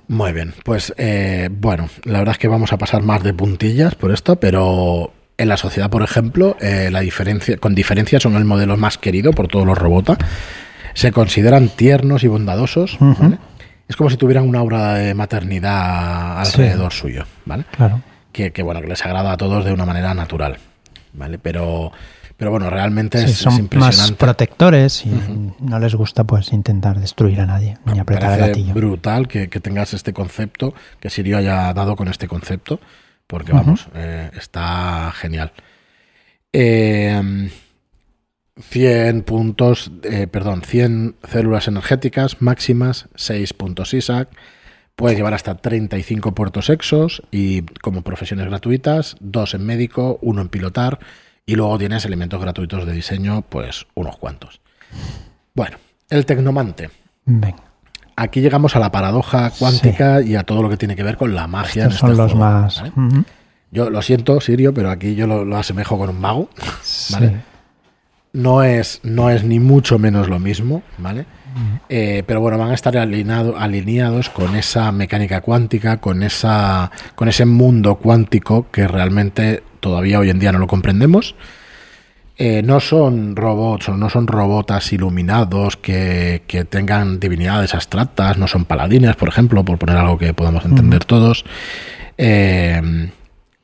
[0.08, 3.96] Muy bien, pues eh, bueno, la verdad es que vamos a pasar más de puntillas
[3.96, 8.46] por esto, pero en la sociedad, por ejemplo, eh, la diferencia, con diferencia son el
[8.46, 10.18] modelo más querido por todos los robots.
[10.96, 12.98] Se consideran tiernos y bondadosos.
[13.88, 16.62] Es como si tuvieran una aura de maternidad Sí.
[16.62, 17.66] alrededor suyo, ¿vale?
[17.72, 18.02] Claro.
[18.32, 20.58] Que, que, bueno, que les agrada a todos de una manera natural,
[21.14, 21.38] ¿vale?
[21.38, 21.92] Pero,
[22.38, 24.14] pero bueno, realmente Sí, es, es son más impresionante.
[24.16, 25.12] protectores y
[25.60, 28.74] no les gusta pues intentar destruir a nadie ni apretar el gatillo.
[28.74, 32.80] brutal que, que tengas este concepto, que Sirio haya dado con este concepto,
[33.26, 35.52] porque vamos, eh, está genial.
[36.54, 37.50] Eh,
[38.60, 44.30] 100 puntos, eh, perdón, 100 células energéticas máximas, 6 puntos ISAC.
[44.96, 50.50] Puedes llevar hasta 35 puertos exos y como profesiones gratuitas, dos en médico, uno en
[50.50, 50.98] pilotar
[51.48, 54.62] y luego tienes elementos gratuitos de diseño, pues unos cuantos.
[55.56, 55.78] Bueno,
[56.12, 56.92] el tecnomante.
[57.26, 57.58] Venga,
[58.16, 61.34] Aquí llegamos a la paradoja cuántica y a todo lo que tiene que ver con
[61.36, 61.84] la magia.
[61.88, 62.84] estos en son este los juego, más...
[63.72, 66.50] Yo lo siento, Sirio, pero aquí yo lo, lo asemejo con un mago.
[67.12, 67.28] ¿vale?
[67.30, 67.36] Sí.
[68.34, 71.22] No, es, no es ni mucho menos lo mismo, ¿vale?
[71.24, 71.76] Mm.
[71.90, 77.28] Eh, pero bueno, van a estar alineado- alineados con esa mecánica cuántica, con, esa, con
[77.30, 81.36] ese mundo cuántico que realmente todavía hoy en día no lo comprendemos.
[82.40, 88.48] Eh, no son robots o no son robotas iluminados que, que tengan divinidades abstractas, no
[88.48, 91.46] son paladines, por ejemplo, por poner algo que podamos entender todos.
[92.18, 93.10] Eh,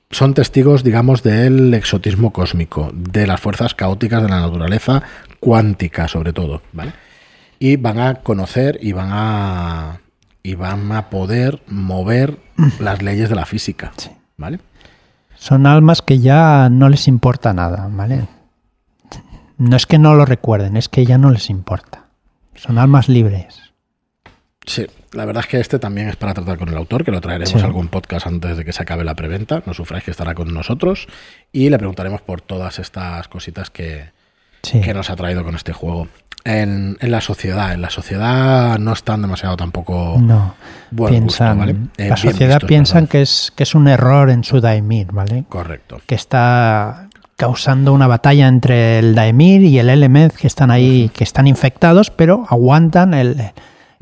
[0.10, 5.04] son testigos, digamos, del exotismo cósmico, de las fuerzas caóticas de la naturaleza
[5.40, 6.94] cuántica, sobre todo, ¿vale?
[7.60, 10.00] Y van a conocer y van a
[10.44, 12.38] y van a poder mover
[12.80, 14.10] las leyes de la física, Sí.
[14.36, 14.60] ¿vale?
[15.44, 18.28] Son almas que ya no les importa nada, ¿vale?
[19.58, 22.06] No es que no lo recuerden, es que ya no les importa.
[22.56, 23.74] Son almas libres.
[24.66, 27.20] Sí, la verdad es que este también es para tratar con el autor, que lo
[27.20, 27.60] traeremos Sí.
[27.60, 29.62] a algún podcast antes de que se acabe la preventa.
[29.66, 31.08] No sufráis que estará con nosotros
[31.52, 34.12] y le preguntaremos por todas estas cositas que,
[34.64, 34.80] Sí.
[34.82, 36.08] que nos ha traído con este juego.
[36.46, 40.56] En, en la sociedad, en la sociedad no están demasiado tampoco No.
[40.92, 41.76] buen piensan, gusto, ¿vale?
[41.98, 43.08] Eh, la sociedad vistos, piensa perdón.
[43.08, 45.46] que es, que es un error en su Daemir, ¿vale?
[45.48, 46.02] Correcto.
[46.06, 47.08] Que está
[47.38, 52.10] causando una batalla entre el Daemir y el Element que están ahí, que están infectados,
[52.12, 53.52] pero aguantan el,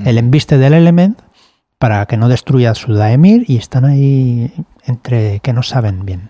[0.03, 1.19] el embiste del Element
[1.77, 4.51] para que no destruya su Daemir y están ahí
[4.85, 6.29] entre que no saben bien.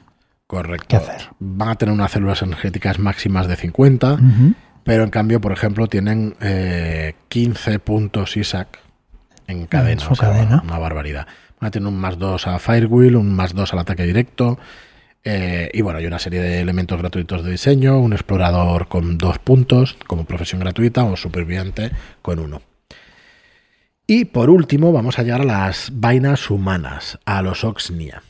[0.52, 0.86] Correcto.
[0.90, 1.30] ¿Qué hacer?
[1.40, 4.54] Van a tener unas células energéticas máximas de 50, Ujú.
[4.84, 8.68] pero en cambio, por ejemplo, tienen eh, 15 puntos ISAC
[9.48, 10.04] en cadena.
[10.10, 10.62] o sea, cadena.
[10.62, 11.26] Una barbaridad.
[11.62, 14.60] Van a tener un más 2 a Firewheel, un más 2 al ataque directo.
[15.24, 19.40] eh, y bueno, hay una serie de elementos gratuitos de diseño, un explorador con dos
[19.40, 21.92] puntos como profesión gratuita o superviviente
[22.22, 22.62] con uno.
[24.06, 28.24] Y por último, vamos a llegar a las vainas humanas, a los Oxnia.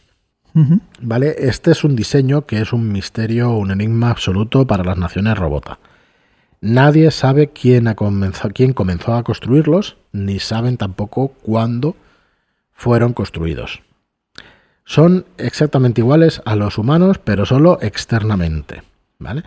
[1.01, 1.35] ¿Vale?
[1.37, 5.79] Este es un diseño que es un misterio, un enigma absoluto para las naciones robota.
[6.59, 11.95] Nadie sabe quién, ha comenzado, quién comenzó a construirlos, ni saben tampoco cuándo
[12.71, 13.81] fueron construidos.
[14.85, 18.83] Son exactamente iguales a los humanos, pero solo externamente.
[19.19, 19.43] ¿vale?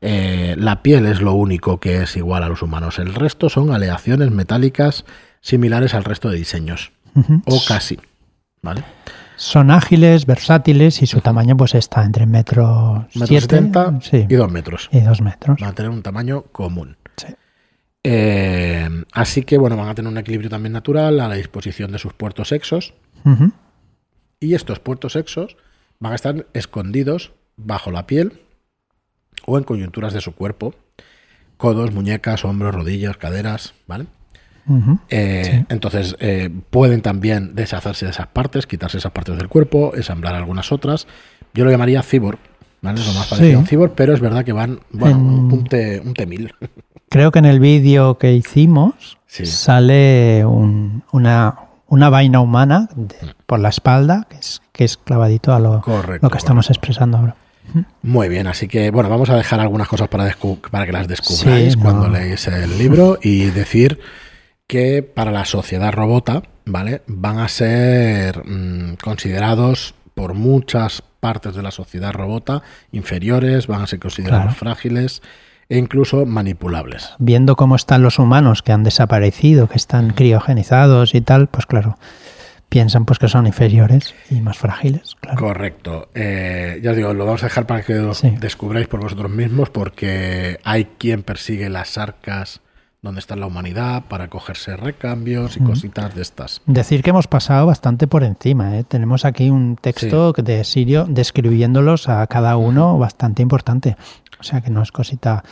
[0.00, 2.98] Eh, la piel es lo único que es igual a los humanos.
[2.98, 5.04] El resto son aleaciones metálicas
[5.40, 6.92] similares al resto de diseños.
[7.46, 7.98] O casi.
[8.62, 8.84] ¿Vale?
[9.38, 14.34] Son ágiles, versátiles y su tamaño pues está entre metro Metro siete, 70 sí, y
[14.34, 14.88] 2 metros.
[14.90, 15.60] y dos metros.
[15.60, 16.96] Van a tener un tamaño común.
[17.16, 17.28] Sí.
[18.02, 22.00] Eh, así que bueno, van a tener un equilibrio también natural a la disposición de
[22.00, 22.94] sus puertos exos.
[23.24, 23.52] Ujú.
[24.40, 25.56] Y estos puertos exos
[26.00, 28.42] van a estar escondidos bajo la piel
[29.46, 30.74] o en coyunturas de su cuerpo.
[31.58, 34.06] Codos, muñecas, hombros, rodillas, caderas, ¿vale?
[35.08, 40.34] Eh, Entonces, eh, pueden también deshacerse de esas partes, quitarse esas partes del cuerpo, ensamblar
[40.34, 41.06] algunas otras.
[41.54, 42.38] Yo lo llamaría cyborg,
[42.82, 43.00] ¿vale?
[43.00, 43.54] Es lo más parecido Sí.
[43.54, 46.52] a un cyborg, pero es verdad que van, bueno, En- un, T, un T1000.
[47.08, 49.46] Creo que en el vídeo que hicimos Sí.
[49.46, 51.54] sale un- una,
[51.88, 53.14] una vaina humana de-
[53.46, 57.16] por la espalda, que es, que es clavadito a lo, Correcto, lo que estamos expresando
[57.18, 57.34] ahora.
[58.02, 60.34] Muy bien, así que bueno, vamos a dejar algunas cosas para,
[60.70, 62.14] para que las descubráis Sí, cuando no.
[62.14, 64.00] leáis el libro y decir
[64.68, 67.02] que para la sociedad robota, ¿vale?
[67.08, 72.62] Van a ser mm, considerados por muchas partes de la sociedad robota
[72.92, 74.58] inferiores, van a ser considerados Claro.
[74.58, 75.22] frágiles
[75.70, 77.10] e incluso manipulables.
[77.18, 81.98] Viendo cómo están los humanos que han desaparecido, que están criogenizados y tal, pues claro,
[82.68, 85.16] piensan pues que son inferiores y más frágiles.
[85.20, 85.38] Claro.
[85.38, 86.10] Correcto.
[86.14, 88.34] Eh, ya os digo, lo vamos a dejar para que lo Sí.
[88.38, 92.60] descubráis por vosotros mismos, porque hay quien persigue las arcas
[93.00, 96.62] donde está la humanidad para cogerse recambios y cositas de estas.
[96.66, 98.76] Decir que hemos pasado bastante por encima.
[98.76, 98.84] ¿eh?
[98.84, 103.96] Tenemos aquí un texto de Sirio describiéndolos a cada uno bastante importante.
[104.40, 105.44] O sea que no es cosita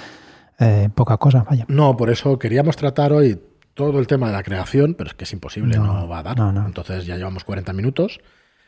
[0.59, 1.64] eh, poca cosa, vaya.
[1.68, 3.40] No, por eso queríamos tratar hoy
[3.74, 6.22] todo el tema de la creación, pero es que es imposible, no, No, va a
[6.22, 6.36] dar.
[6.38, 6.66] no, no.
[6.66, 8.20] Entonces ya llevamos 40 minutos.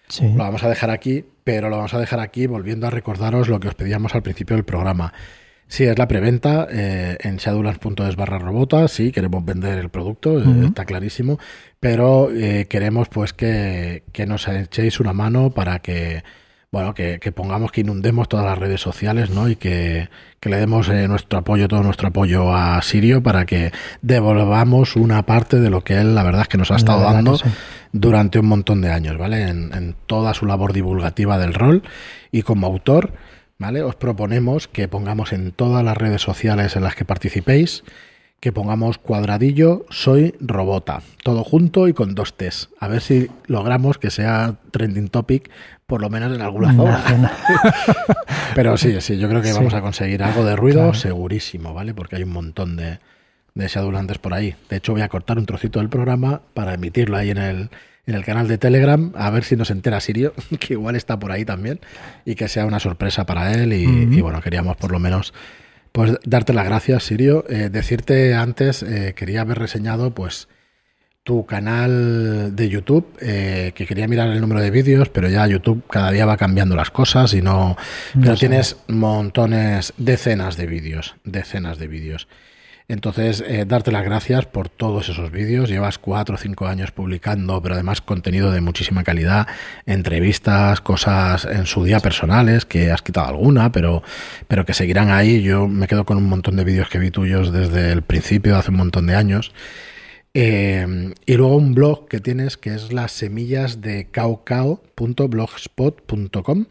[0.08, 0.28] Sí.
[0.32, 3.58] Lo vamos a dejar aquí, pero lo vamos a dejar aquí volviendo a recordaros lo
[3.58, 5.12] que os pedíamos al principio del programa.
[5.68, 10.64] Sí, es la preventa eh, en shadowlands.es barra robota, sí, queremos vender el producto, eh,
[10.64, 11.38] está clarísimo,
[11.78, 16.24] pero eh, queremos pues que, que nos echéis una mano para que,
[16.72, 19.46] bueno, que, que pongamos, que inundemos todas las redes sociales, ¿no?
[19.50, 20.08] Y que,
[20.40, 25.26] que le demos eh, nuestro apoyo, todo nuestro apoyo a Sirio para que devolvamos una
[25.26, 27.44] parte de lo que él, la verdad es que nos ha estado dando sí.
[27.92, 29.48] durante un montón de años, ¿vale?
[29.48, 31.82] En, en toda su labor divulgativa del rol
[32.32, 33.12] y como autor,
[33.58, 33.82] ¿vale?
[33.82, 37.84] Os proponemos que pongamos en todas las redes sociales en las que participéis,
[38.40, 42.68] que pongamos cuadradillo soy robota, todo junto y con dos T's.
[42.78, 45.50] A ver si logramos que sea trending topic,
[45.86, 47.04] por lo menos en alguna zona.
[48.54, 49.54] Pero sí, sí, yo creo que Sí.
[49.54, 50.94] vamos a conseguir algo de ruido Claro.
[50.94, 51.94] segurísimo, ¿vale?
[51.94, 52.98] Porque hay un montón de,
[53.54, 53.68] de
[54.20, 54.54] por ahí.
[54.70, 57.70] De hecho, voy a cortar un trocito del programa para emitirlo ahí en el,
[58.08, 61.30] en el canal de Telegram, a ver si nos entera Sirio, que igual está por
[61.30, 61.78] ahí también,
[62.24, 63.74] y que sea una sorpresa para él.
[63.74, 65.34] Y, bueno, queríamos por lo menos
[65.92, 67.44] pues darte las gracias, Sirio.
[67.50, 70.48] Eh, decirte antes, eh, quería haber reseñado, pues
[71.22, 75.82] tu canal de YouTube, eh, que quería mirar el número de vídeos, pero ya YouTube
[75.90, 77.76] cada día va cambiando las cosas y no...
[78.18, 78.40] Pero sé.
[78.48, 82.28] tienes montones, decenas de vídeos, decenas de vídeos.
[82.90, 85.68] Entonces, eh, darte las gracias por todos esos vídeos.
[85.68, 89.46] Llevas cuatro o cinco años publicando, pero además contenido de muchísima calidad,
[89.84, 94.02] entrevistas, cosas en su día personales, que has quitado alguna, pero,
[94.48, 95.42] pero que seguirán ahí.
[95.42, 98.70] Yo me quedo con un montón de vídeos que vi tuyos desde el principio, hace
[98.70, 99.52] un montón de años.
[100.32, 106.66] Eh, y luego un blog que tienes que es las semillas de caucao.blogspot.com,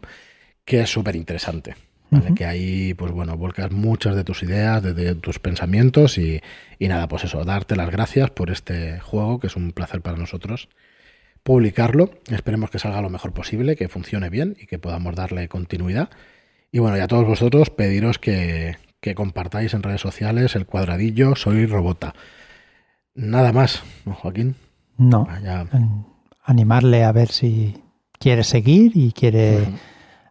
[0.64, 1.76] que es súper interesante.
[2.10, 2.34] ¿Vale?
[2.34, 6.40] Que ahí, pues bueno, volcas muchas de tus ideas, de, de tus pensamientos y,
[6.78, 10.16] y nada, pues eso, darte las gracias por este juego, que es un placer para
[10.16, 10.68] nosotros
[11.42, 12.10] publicarlo.
[12.30, 16.10] Esperemos que salga lo mejor posible, que funcione bien y que podamos darle continuidad.
[16.70, 21.36] Y bueno, y a todos vosotros pediros que, que compartáis en redes sociales el cuadradillo
[21.36, 22.14] Soy Robota.
[23.14, 24.56] Nada más, ¿no, Joaquín?
[24.96, 25.24] No.
[25.24, 25.66] Vaya.
[25.72, 26.04] En-
[26.44, 27.74] Animarle a ver si
[28.18, 29.66] quiere seguir y quiere.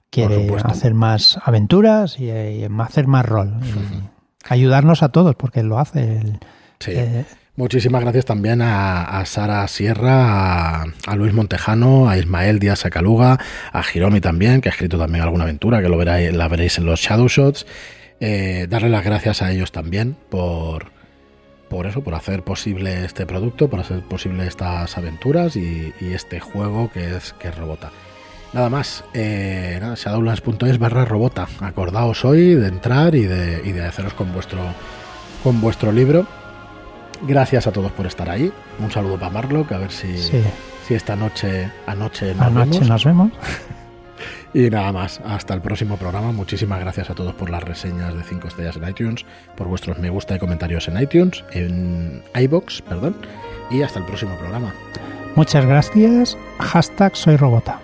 [0.09, 3.53] Quiere hacer más aventuras y, y hacer más rol.
[4.49, 6.17] Ayudarnos a todos, porque lo hace.
[6.19, 6.39] el-
[6.79, 6.91] Sí.
[6.95, 12.79] eh, Muchísimas gracias también a, a Sara Sierra, a, a Luis Montejano, a Ismael Díaz
[12.81, 13.39] Sacaluga,
[13.73, 16.85] a Hiromi también, que ha escrito también alguna aventura, que lo veráis, la veréis en
[16.85, 17.65] los Shadow Shots.
[18.19, 20.91] Eh, darle las gracias a ellos también por,
[21.67, 26.39] por eso, por hacer posible este producto, por hacer posible estas aventuras y, y este
[26.39, 27.89] juego que es, que es Robota.
[28.53, 31.47] Nada más, eh, nada, shadowlands.es barra Robota.
[31.59, 34.59] Acordaos hoy de entrar y de, y de haceros con vuestro,
[35.43, 36.25] con vuestro libro.
[37.23, 38.51] Gracias a todos por estar ahí.
[38.79, 40.41] Un saludo para Marlock, a ver si, sí,
[40.87, 42.89] si esta noche, anoche nos anoche vemos.
[42.89, 43.31] nos vemos.
[44.53, 46.31] Y nada más, hasta el próximo programa.
[46.31, 49.25] Muchísimas gracias a todos por las reseñas de 5 estrellas en iTunes,
[49.55, 53.15] por vuestros me gusta y comentarios en iTunes, en iBox, perdón.
[53.69, 54.73] Y hasta el próximo programa.
[55.35, 56.37] Muchas gracias.
[56.59, 57.79] Hashtag soy robota.